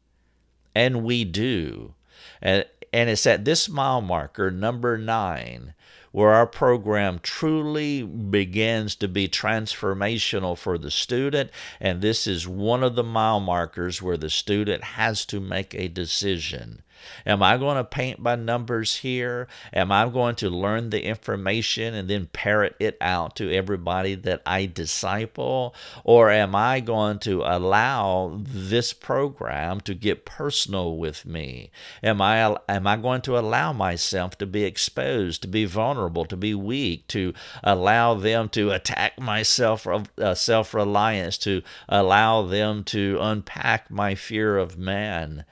And 0.75 1.03
we 1.03 1.25
do. 1.25 1.95
And, 2.41 2.65
and 2.93 3.11
it's 3.11 3.27
at 3.27 3.45
this 3.45 3.69
mile 3.69 4.01
marker, 4.01 4.51
number 4.51 4.97
nine, 4.97 5.75
where 6.13 6.31
our 6.31 6.47
program 6.47 7.19
truly 7.23 8.03
begins 8.03 8.95
to 8.95 9.09
be 9.09 9.29
transformational 9.29 10.57
for 10.57 10.79
the 10.79 10.91
student. 10.91 11.51
And 11.81 12.01
this 12.01 12.27
is 12.27 12.47
one 12.47 12.85
of 12.85 12.95
the 12.95 13.03
mile 13.03 13.41
markers 13.41 14.01
where 14.01 14.19
the 14.19 14.31
student 14.31 14.85
has 14.85 15.25
to 15.27 15.41
make 15.41 15.75
a 15.75 15.89
decision. 15.89 16.83
Am 17.27 17.43
I 17.43 17.57
going 17.57 17.77
to 17.77 17.85
paint 17.85 18.23
by 18.23 18.37
numbers 18.37 18.97
here? 18.97 19.49
Am 19.73 19.93
I 19.93 20.09
going 20.09 20.35
to 20.37 20.51
learn 20.51 20.91
the 20.91 21.05
information 21.05 21.95
and 21.95 22.09
then 22.09 22.27
parrot 22.33 22.77
it 22.79 22.97
out 23.01 23.37
to 23.37 23.53
everybody 23.53 24.15
that 24.15 24.43
I 24.47 24.67
disciple? 24.67 25.75
Or 26.05 26.31
am 26.31 26.55
I 26.55 26.81
going 26.81 27.19
to 27.21 27.43
allow 27.43 28.41
this 28.43 28.93
program 28.93 29.81
to 29.83 29.95
get 29.95 30.25
personal 30.25 30.97
with 30.97 31.25
me? 31.27 31.71
Am 32.03 32.21
I, 32.21 32.57
am 32.69 32.87
I 32.87 32.97
going 32.97 33.23
to 33.23 33.39
allow 33.39 33.73
myself 33.73 34.37
to 34.39 34.47
be 34.47 34.65
exposed, 34.65 35.43
to 35.43 35.49
be 35.49 35.65
vulnerable, 35.65 36.25
to 36.27 36.37
be 36.37 36.55
weak, 36.55 37.07
to 37.09 37.35
allow 37.63 38.15
them 38.15 38.49
to 38.51 38.71
attack 38.71 39.19
my 39.19 39.43
self 39.43 39.87
uh, 39.87 40.35
self 40.35 40.75
reliance, 40.75 41.39
to 41.39 41.63
allow 41.89 42.43
them 42.43 42.85
to 42.85 43.19
unpack 43.21 43.91
my 43.91 44.15
fear 44.15 44.57
of 44.59 44.79
man? 44.79 45.45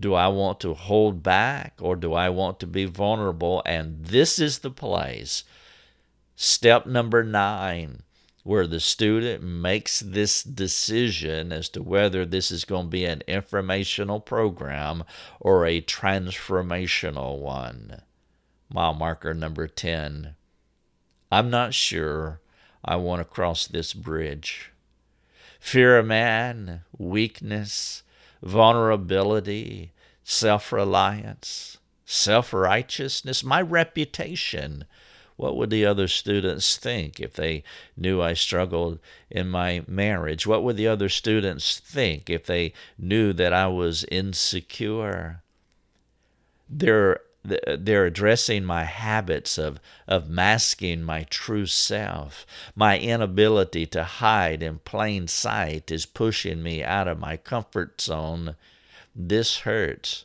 Do 0.00 0.14
I 0.14 0.28
want 0.28 0.60
to 0.60 0.72
hold 0.72 1.22
back 1.22 1.74
or 1.78 1.94
do 1.94 2.14
I 2.14 2.30
want 2.30 2.58
to 2.60 2.66
be 2.66 2.86
vulnerable? 2.86 3.62
And 3.66 4.06
this 4.06 4.38
is 4.38 4.60
the 4.60 4.70
place. 4.70 5.44
Step 6.36 6.86
number 6.86 7.22
nine, 7.22 8.02
where 8.42 8.66
the 8.66 8.80
student 8.80 9.42
makes 9.44 10.00
this 10.00 10.42
decision 10.42 11.52
as 11.52 11.68
to 11.68 11.82
whether 11.82 12.24
this 12.24 12.50
is 12.50 12.64
going 12.64 12.86
to 12.86 12.90
be 12.90 13.04
an 13.04 13.22
informational 13.28 14.20
program 14.20 15.04
or 15.38 15.66
a 15.66 15.82
transformational 15.82 17.38
one. 17.38 18.00
Mile 18.72 18.94
marker 18.94 19.34
number 19.34 19.68
10. 19.68 20.34
I'm 21.30 21.50
not 21.50 21.74
sure 21.74 22.40
I 22.82 22.96
want 22.96 23.20
to 23.20 23.24
cross 23.24 23.66
this 23.66 23.92
bridge. 23.92 24.72
Fear 25.60 25.98
of 25.98 26.06
man, 26.06 26.80
weakness, 26.96 28.02
vulnerability, 28.42 29.92
self 30.24 30.72
reliance, 30.72 31.78
self 32.04 32.52
righteousness, 32.52 33.44
my 33.44 33.60
reputation. 33.60 34.84
What 35.36 35.56
would 35.56 35.70
the 35.70 35.86
other 35.86 36.06
students 36.06 36.76
think 36.76 37.18
if 37.18 37.32
they 37.32 37.64
knew 37.96 38.20
I 38.20 38.34
struggled 38.34 38.98
in 39.30 39.48
my 39.48 39.82
marriage? 39.88 40.46
What 40.46 40.62
would 40.62 40.76
the 40.76 40.86
other 40.86 41.08
students 41.08 41.80
think 41.80 42.28
if 42.28 42.44
they 42.44 42.74
knew 42.98 43.32
that 43.32 43.54
I 43.54 43.66
was 43.68 44.04
insecure? 44.04 45.42
They're 46.68 47.20
they're 47.42 48.06
addressing 48.06 48.64
my 48.64 48.84
habits 48.84 49.56
of, 49.58 49.80
of 50.06 50.28
masking 50.28 51.02
my 51.02 51.24
true 51.30 51.66
self. 51.66 52.46
My 52.74 52.98
inability 52.98 53.86
to 53.86 54.04
hide 54.04 54.62
in 54.62 54.78
plain 54.80 55.26
sight 55.26 55.90
is 55.90 56.06
pushing 56.06 56.62
me 56.62 56.84
out 56.84 57.08
of 57.08 57.18
my 57.18 57.36
comfort 57.36 58.00
zone. 58.00 58.56
This 59.14 59.60
hurts. 59.60 60.24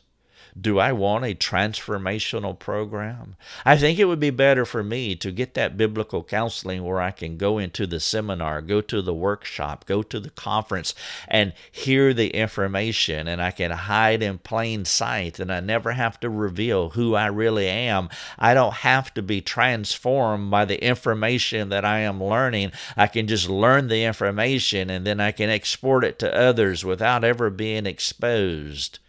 Do 0.58 0.78
I 0.78 0.92
want 0.92 1.26
a 1.26 1.34
transformational 1.34 2.58
program? 2.58 3.36
I 3.66 3.76
think 3.76 3.98
it 3.98 4.06
would 4.06 4.20
be 4.20 4.30
better 4.30 4.64
for 4.64 4.82
me 4.82 5.14
to 5.16 5.30
get 5.30 5.52
that 5.52 5.76
biblical 5.76 6.24
counseling 6.24 6.82
where 6.82 7.00
I 7.00 7.10
can 7.10 7.36
go 7.36 7.58
into 7.58 7.86
the 7.86 8.00
seminar, 8.00 8.62
go 8.62 8.80
to 8.80 9.02
the 9.02 9.12
workshop, 9.12 9.84
go 9.84 10.02
to 10.04 10.18
the 10.18 10.30
conference, 10.30 10.94
and 11.28 11.52
hear 11.70 12.14
the 12.14 12.30
information, 12.30 13.28
and 13.28 13.42
I 13.42 13.50
can 13.50 13.70
hide 13.70 14.22
in 14.22 14.38
plain 14.38 14.86
sight, 14.86 15.38
and 15.38 15.52
I 15.52 15.60
never 15.60 15.92
have 15.92 16.18
to 16.20 16.30
reveal 16.30 16.90
who 16.90 17.14
I 17.14 17.26
really 17.26 17.68
am. 17.68 18.08
I 18.38 18.54
don't 18.54 18.76
have 18.76 19.12
to 19.14 19.22
be 19.22 19.42
transformed 19.42 20.50
by 20.50 20.64
the 20.64 20.82
information 20.82 21.68
that 21.68 21.84
I 21.84 21.98
am 21.98 22.22
learning. 22.22 22.72
I 22.96 23.08
can 23.08 23.26
just 23.26 23.50
learn 23.50 23.88
the 23.88 24.04
information, 24.04 24.88
and 24.88 25.06
then 25.06 25.20
I 25.20 25.32
can 25.32 25.50
export 25.50 26.02
it 26.02 26.18
to 26.20 26.34
others 26.34 26.82
without 26.82 27.24
ever 27.24 27.50
being 27.50 27.84
exposed. 27.84 29.00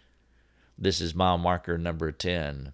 This 0.77 1.01
is 1.01 1.15
mile 1.15 1.37
marker 1.37 1.77
number 1.77 2.11
10. 2.11 2.73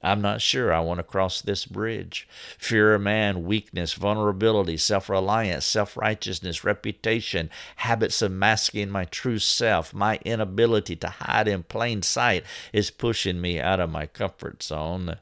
I'm 0.00 0.20
not 0.20 0.40
sure 0.40 0.72
I 0.72 0.78
want 0.80 0.98
to 0.98 1.04
cross 1.04 1.42
this 1.42 1.64
bridge. 1.64 2.28
Fear 2.56 2.94
of 2.94 3.00
man, 3.02 3.44
weakness, 3.44 3.94
vulnerability, 3.94 4.76
self 4.76 5.08
reliance, 5.08 5.66
self 5.66 5.96
righteousness, 5.96 6.62
reputation, 6.62 7.50
habits 7.76 8.22
of 8.22 8.30
masking 8.30 8.90
my 8.90 9.06
true 9.06 9.40
self, 9.40 9.92
my 9.92 10.20
inability 10.24 10.94
to 10.96 11.08
hide 11.08 11.48
in 11.48 11.64
plain 11.64 12.02
sight 12.02 12.44
is 12.72 12.92
pushing 12.92 13.40
me 13.40 13.58
out 13.58 13.80
of 13.80 13.90
my 13.90 14.06
comfort 14.06 14.62
zone. 14.62 15.18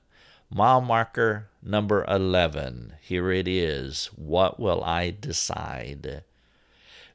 Mile 0.50 0.82
marker 0.82 1.48
number 1.62 2.04
11. 2.06 2.94
Here 3.00 3.30
it 3.32 3.48
is. 3.48 4.10
What 4.14 4.60
will 4.60 4.84
I 4.84 5.10
decide? 5.18 6.22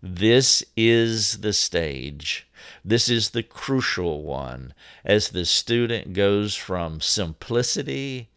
This 0.02 0.64
is 0.76 1.42
the 1.42 1.54
stage. 1.54 2.48
This 2.84 3.10
is 3.10 3.30
the 3.30 3.44
crucial 3.44 4.24
one 4.24 4.74
as 5.04 5.30
the 5.30 5.46
student 5.46 6.14
goes 6.14 6.56
from 6.56 7.02
simplicity, 7.02 8.30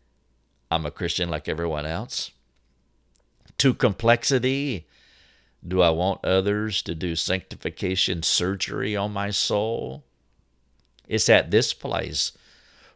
I'm 0.71 0.87
a 0.87 0.91
Christian 0.91 1.29
like 1.31 1.49
everyone 1.49 1.87
else, 1.87 2.31
to 3.59 3.75
complexity. 3.75 4.87
Do 5.67 5.81
I 5.81 5.91
want 5.91 6.25
others 6.25 6.83
to 6.83 6.95
do 6.95 7.17
sanctification 7.17 8.23
surgery 8.23 8.95
on 8.95 9.13
my 9.13 9.31
soul? 9.31 10.05
It's 11.09 11.29
at 11.29 11.51
this 11.51 11.73
place 11.73 12.33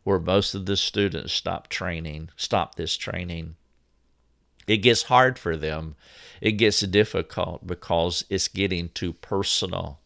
where 0.05 0.19
most 0.19 0.55
of 0.55 0.67
the 0.67 0.77
students 0.77 1.33
stop 1.33 1.69
training, 1.69 2.31
stop 2.37 2.75
this 2.75 2.97
training. 2.97 3.57
It 4.67 4.79
gets 4.79 5.05
hard 5.05 5.39
for 5.39 5.57
them 5.57 5.97
it 6.41 6.53
gets 6.53 6.81
difficult 6.81 7.67
because 7.67 8.25
it's 8.31 8.49
getting 8.49 8.91
too 8.91 9.13
personal. 9.13 10.01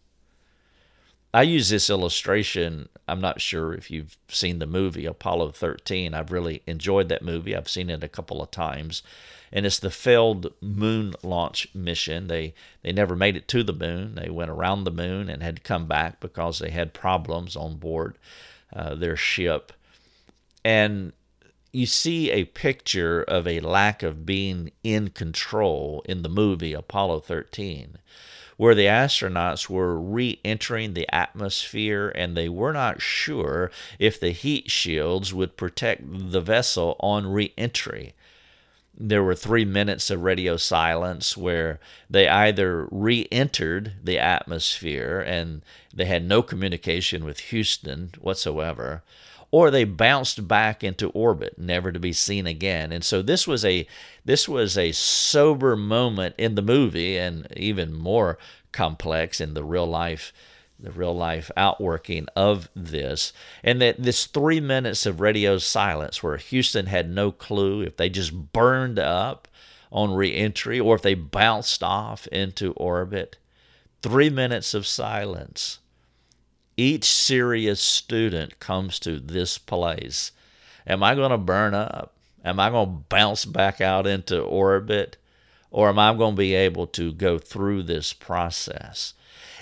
I 1.35 1.43
use 1.43 1.71
this 1.71 1.89
illustration. 1.89 2.89
I'm 3.09 3.21
not 3.21 3.41
sure 3.41 3.73
if 3.73 3.91
you've 3.91 4.19
seen 4.29 4.59
the 4.59 4.67
movie 4.67 5.07
Apollo 5.07 5.53
13. 5.53 6.13
I've 6.13 6.31
really 6.31 6.63
enjoyed 6.67 7.09
that 7.09 7.25
movie. 7.25 7.57
I've 7.57 7.71
seen 7.71 7.89
it 7.89 8.05
a 8.05 8.09
couple 8.09 8.43
of 8.43 8.51
times. 8.51 9.03
And 9.51 9.65
it's 9.65 9.79
the 9.79 9.91
failed 9.91 10.53
moon 10.61 11.15
launch 11.23 11.69
mission. 11.75 12.27
They 12.27 12.55
they 12.83 12.93
never 12.93 13.15
made 13.15 13.37
it 13.37 13.49
to 13.49 13.63
the 13.63 13.73
moon. 13.73 14.15
They 14.15 14.31
went 14.31 14.51
around 14.51 14.85
the 14.85 14.91
moon 14.91 15.29
and 15.29 15.43
had 15.43 15.57
to 15.57 15.63
come 15.63 15.87
back 15.87 16.21
because 16.21 16.59
they 16.59 16.71
had 16.71 16.95
problems 16.95 17.57
on 17.57 17.77
board 17.77 18.17
uh, 18.73 18.95
their 18.95 19.17
ship. 19.17 19.73
And 20.65 21.13
you 21.73 21.87
see 21.87 22.31
a 22.31 22.45
picture 22.45 23.23
of 23.23 23.47
a 23.47 23.61
lack 23.61 24.03
of 24.03 24.27
being 24.27 24.73
in 24.85 25.09
control 25.11 26.03
in 26.07 26.23
the 26.23 26.29
movie 26.29 26.75
Apollo 26.75 27.21
13, 27.21 27.99
where 28.63 28.77
the 28.77 28.87
astronauts 28.87 29.69
were 29.69 29.99
re 29.99 30.39
entering 30.45 30.95
the 30.95 31.13
atmosphere 31.13 32.13
and 32.15 32.37
they 32.37 32.49
were 32.49 32.73
not 32.73 33.03
sure 33.03 33.73
if 33.99 34.21
the 34.21 34.31
heat 34.31 34.71
shields 34.71 35.35
would 35.35 35.57
protect 35.57 36.01
the 36.31 36.41
vessel 36.41 36.95
on 37.01 37.27
re 37.27 37.53
entry. 37.59 38.15
There 38.97 39.25
were 39.25 39.35
three 39.35 39.65
minutes 39.65 40.11
of 40.11 40.23
radio 40.23 40.57
silence 40.57 41.37
where 41.37 41.81
they 42.09 42.29
either 42.29 42.87
re 42.93 43.27
entered 43.33 43.95
the 44.01 44.21
atmosphere 44.21 45.19
and 45.19 45.63
they 45.93 46.05
had 46.05 46.25
no 46.25 46.41
communication 46.41 47.25
with 47.25 47.41
Houston 47.51 48.13
whatsoever 48.21 49.03
or 49.53 49.71
they 49.71 49.85
bounced 49.85 50.49
back 50.49 50.83
into 50.83 51.11
orbit, 51.11 51.59
never 51.59 51.93
to 51.93 52.01
be 52.01 52.13
seen 52.13 52.47
again. 52.47 52.91
And 52.91 53.05
so 53.05 53.23
this 53.23 53.47
was 53.47 53.65
a 53.65 53.87
this 54.25 54.49
was 54.49 54.77
a 54.77 54.91
sober 54.91 55.77
moment 55.77 56.35
in 56.39 56.57
the 56.57 56.63
movie, 56.63 57.17
and 57.17 57.47
even 57.57 57.93
more 57.93 58.39
complex 58.73 59.41
in 59.41 59.55
the 59.55 59.63
real 59.63 59.87
life 59.87 60.33
the 60.81 60.91
real 60.91 61.15
life 61.15 61.49
outworking 61.57 62.27
of 62.35 62.69
this. 62.75 63.33
And 63.63 63.81
that 63.81 64.03
this 64.03 64.27
three 64.27 64.59
minutes 64.59 65.07
of 65.07 65.21
radio 65.21 65.59
silence 65.59 66.23
where 66.23 66.39
Houston 66.39 66.87
had 66.87 67.09
no 67.09 67.31
clue 67.31 67.83
if 67.83 67.97
they 67.97 68.09
just 68.09 68.53
burned 68.53 68.99
up 68.99 69.47
on 69.93 70.13
reentry 70.15 70.81
or 70.81 70.97
if 70.97 71.03
they 71.03 71.15
bounced 71.15 71.85
off 71.85 72.27
into 72.29 72.73
orbit. 72.73 73.37
Three 74.03 74.31
minutes 74.31 74.75
of 74.75 74.87
silence 74.87 75.79
each 76.83 77.05
serious 77.05 77.81
student 77.81 78.59
comes 78.59 78.99
to 79.01 79.21
this 79.21 79.57
place. 79.57 80.33
Am 80.87 81.03
I 81.03 81.15
going 81.15 81.31
to 81.31 81.39
burn 81.39 81.75
up? 81.75 82.15
Am 82.45 82.59
I 82.59 82.71
going 82.71 82.89
to 82.89 83.05
bounce 83.09 83.45
back 83.45 83.81
out 83.81 84.07
into 84.07 84.41
orbit? 84.41 85.17
Or 85.71 85.89
am 85.89 85.99
I 85.99 86.13
going 86.15 86.35
to 86.35 86.39
be 86.39 86.55
able 86.55 86.87
to 86.89 87.13
go 87.13 87.39
through 87.39 87.85
this 87.85 88.13
process? 88.13 89.15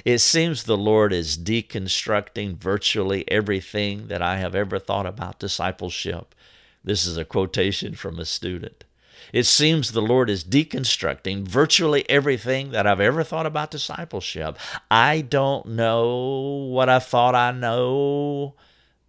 It 0.04 0.18
seems 0.18 0.64
the 0.64 0.78
Lord 0.78 1.12
is 1.12 1.36
deconstructing 1.36 2.56
virtually 2.56 3.30
everything 3.30 4.08
that 4.08 4.22
I 4.22 4.38
have 4.38 4.54
ever 4.54 4.78
thought 4.78 5.06
about 5.06 5.38
discipleship. 5.38 6.34
This 6.82 7.04
is 7.04 7.18
a 7.18 7.24
quotation 7.24 7.94
from 7.94 8.18
a 8.18 8.24
student. 8.24 8.84
It 9.32 9.44
seems 9.44 9.92
the 9.92 10.02
Lord 10.02 10.30
is 10.30 10.44
deconstructing 10.44 11.46
virtually 11.46 12.08
everything 12.08 12.70
that 12.70 12.86
I've 12.86 13.00
ever 13.00 13.22
thought 13.22 13.46
about 13.46 13.70
discipleship. 13.70 14.58
I 14.90 15.20
don't 15.20 15.66
know 15.66 16.68
what 16.70 16.88
I 16.88 16.98
thought 16.98 17.34
I 17.34 17.52
know, 17.52 18.54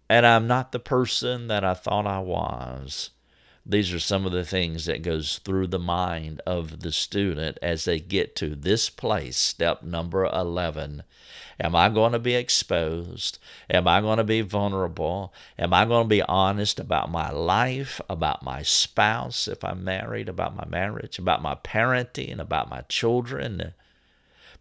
and 0.08 0.26
I'm 0.26 0.46
not 0.46 0.72
the 0.72 0.78
person 0.78 1.48
that 1.48 1.64
I 1.64 1.74
thought 1.74 2.06
I 2.06 2.18
was. 2.20 3.10
These 3.64 3.92
are 3.92 4.00
some 4.00 4.26
of 4.26 4.32
the 4.32 4.44
things 4.44 4.86
that 4.86 5.02
goes 5.02 5.38
through 5.38 5.68
the 5.68 5.78
mind 5.78 6.40
of 6.46 6.80
the 6.80 6.90
student 6.90 7.58
as 7.62 7.84
they 7.84 8.00
get 8.00 8.34
to 8.36 8.56
this 8.56 8.90
place, 8.90 9.36
step 9.36 9.84
number 9.84 10.24
11. 10.24 11.04
Am 11.60 11.74
I 11.74 11.88
going 11.88 12.12
to 12.12 12.18
be 12.18 12.34
exposed? 12.34 13.38
Am 13.70 13.86
I 13.86 14.00
going 14.00 14.18
to 14.18 14.24
be 14.24 14.40
vulnerable? 14.40 15.32
Am 15.58 15.72
I 15.72 15.84
going 15.84 16.04
to 16.04 16.08
be 16.08 16.22
honest 16.22 16.80
about 16.80 17.10
my 17.10 17.30
life, 17.30 18.00
about 18.08 18.42
my 18.42 18.62
spouse, 18.62 19.48
if 19.48 19.64
I'm 19.64 19.84
married, 19.84 20.28
about 20.28 20.56
my 20.56 20.66
marriage, 20.66 21.18
about 21.18 21.42
my 21.42 21.54
parenting, 21.54 22.38
about 22.38 22.70
my 22.70 22.82
children? 22.82 23.74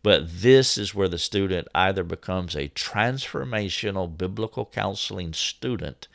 But 0.04 0.42
this 0.42 0.78
is 0.78 0.96
where 0.96 1.08
the 1.08 1.20
student 1.20 1.68
either 1.76 2.04
becomes 2.04 2.56
a 2.56 2.70
transformational 2.70 4.18
biblical 4.18 4.66
counseling 4.66 5.34
student 5.34 6.08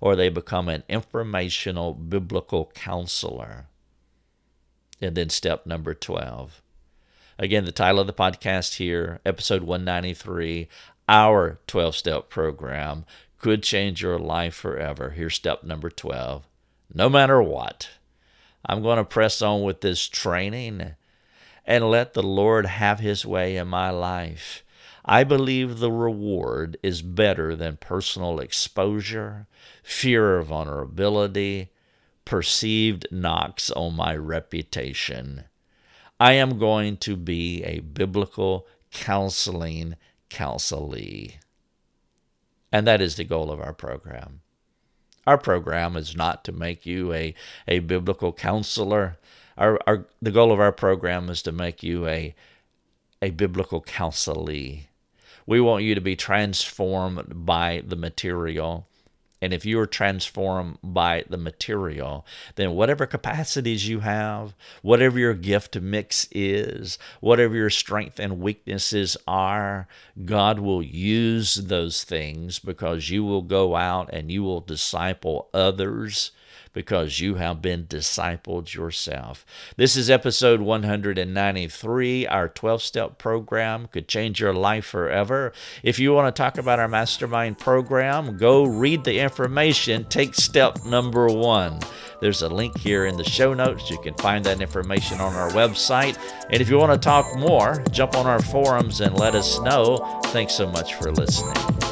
or 0.00 0.14
they 0.14 0.28
become 0.28 0.68
an 0.68 0.84
informational 0.88 1.92
biblical 1.92 2.70
counselor. 2.74 3.66
And 5.00 5.16
then 5.16 5.28
step 5.28 5.66
number 5.66 5.94
12. 5.94 6.61
Again, 7.38 7.64
the 7.64 7.72
title 7.72 8.00
of 8.00 8.06
the 8.06 8.12
podcast 8.12 8.74
here, 8.74 9.20
episode 9.24 9.62
193, 9.62 10.68
our 11.08 11.58
12 11.66 11.96
step 11.96 12.28
program 12.28 13.04
could 13.38 13.62
change 13.62 14.02
your 14.02 14.18
life 14.18 14.54
forever. 14.54 15.10
Here's 15.10 15.34
step 15.34 15.64
number 15.64 15.90
12. 15.90 16.46
No 16.92 17.08
matter 17.08 17.42
what, 17.42 17.88
I'm 18.66 18.82
going 18.82 18.98
to 18.98 19.04
press 19.04 19.40
on 19.40 19.62
with 19.62 19.80
this 19.80 20.08
training 20.08 20.94
and 21.66 21.90
let 21.90 22.12
the 22.12 22.22
Lord 22.22 22.66
have 22.66 23.00
His 23.00 23.24
way 23.24 23.56
in 23.56 23.68
my 23.68 23.90
life. 23.90 24.62
I 25.04 25.24
believe 25.24 25.78
the 25.78 25.90
reward 25.90 26.76
is 26.82 27.02
better 27.02 27.56
than 27.56 27.76
personal 27.78 28.40
exposure, 28.40 29.46
fear 29.82 30.38
of 30.38 30.48
vulnerability, 30.48 31.70
perceived 32.24 33.06
knocks 33.10 33.70
on 33.70 33.96
my 33.96 34.14
reputation. 34.14 35.44
I 36.22 36.34
am 36.34 36.56
going 36.56 36.98
to 36.98 37.16
be 37.16 37.64
a 37.64 37.80
biblical 37.80 38.68
counseling 38.92 39.96
counselee. 40.30 41.34
And 42.70 42.86
that 42.86 43.00
is 43.00 43.16
the 43.16 43.24
goal 43.24 43.50
of 43.50 43.58
our 43.58 43.72
program. 43.72 44.42
Our 45.26 45.36
program 45.36 45.96
is 45.96 46.14
not 46.14 46.44
to 46.44 46.52
make 46.52 46.86
you 46.86 47.12
a, 47.12 47.34
a 47.66 47.80
biblical 47.80 48.32
counselor. 48.32 49.18
Our, 49.58 49.80
our, 49.84 50.06
the 50.22 50.30
goal 50.30 50.52
of 50.52 50.60
our 50.60 50.70
program 50.70 51.28
is 51.28 51.42
to 51.42 51.50
make 51.50 51.82
you 51.82 52.06
a, 52.06 52.36
a 53.20 53.30
biblical 53.30 53.82
counselee. 53.82 54.82
We 55.44 55.60
want 55.60 55.82
you 55.82 55.96
to 55.96 56.00
be 56.00 56.14
transformed 56.14 57.44
by 57.44 57.82
the 57.84 57.96
material 57.96 58.86
And 59.42 59.52
if 59.52 59.66
you 59.66 59.80
are 59.80 59.86
transformed 59.86 60.78
by 60.84 61.24
the 61.28 61.36
material, 61.36 62.24
then 62.54 62.74
whatever 62.74 63.06
capacities 63.06 63.88
you 63.88 64.00
have, 64.00 64.54
whatever 64.82 65.18
your 65.18 65.34
gift 65.34 65.78
mix 65.80 66.28
is, 66.30 66.96
whatever 67.20 67.56
your 67.56 67.68
strength 67.68 68.20
and 68.20 68.38
weaknesses 68.38 69.16
are, 69.26 69.88
God 70.24 70.60
will 70.60 70.82
use 70.82 71.56
those 71.56 72.04
things 72.04 72.60
because 72.60 73.10
you 73.10 73.24
will 73.24 73.42
go 73.42 73.74
out 73.74 74.08
and 74.12 74.30
you 74.30 74.44
will 74.44 74.60
disciple 74.60 75.48
others 75.52 76.30
because 76.72 77.20
you 77.20 77.36
have 77.36 77.62
been 77.62 77.84
discipled 77.84 78.74
yourself. 78.74 79.44
This 79.76 79.96
is 79.96 80.10
episode 80.10 80.60
193. 80.60 82.26
Our 82.26 82.48
12 82.48 82.82
step 82.82 83.18
program 83.18 83.88
could 83.88 84.08
change 84.08 84.40
your 84.40 84.54
life 84.54 84.86
forever. 84.86 85.52
If 85.82 85.98
you 85.98 86.12
want 86.12 86.34
to 86.34 86.42
talk 86.42 86.58
about 86.58 86.78
our 86.78 86.88
mastermind 86.88 87.58
program, 87.58 88.36
go 88.36 88.64
read 88.64 89.04
the 89.04 89.18
information. 89.18 90.04
Take 90.04 90.34
step 90.34 90.84
number 90.84 91.26
one. 91.26 91.80
There's 92.20 92.42
a 92.42 92.48
link 92.48 92.78
here 92.78 93.06
in 93.06 93.16
the 93.16 93.24
show 93.24 93.52
notes. 93.52 93.90
You 93.90 93.98
can 93.98 94.14
find 94.14 94.44
that 94.44 94.60
information 94.60 95.20
on 95.20 95.34
our 95.34 95.50
website. 95.50 96.16
And 96.50 96.60
if 96.62 96.70
you 96.70 96.78
want 96.78 96.92
to 96.92 96.98
talk 96.98 97.36
more, 97.36 97.82
jump 97.90 98.16
on 98.16 98.26
our 98.26 98.40
forums 98.40 99.00
and 99.00 99.18
let 99.18 99.34
us 99.34 99.58
know. 99.60 100.20
Thanks 100.26 100.54
so 100.54 100.70
much 100.70 100.94
for 100.94 101.10
listening. 101.10 101.91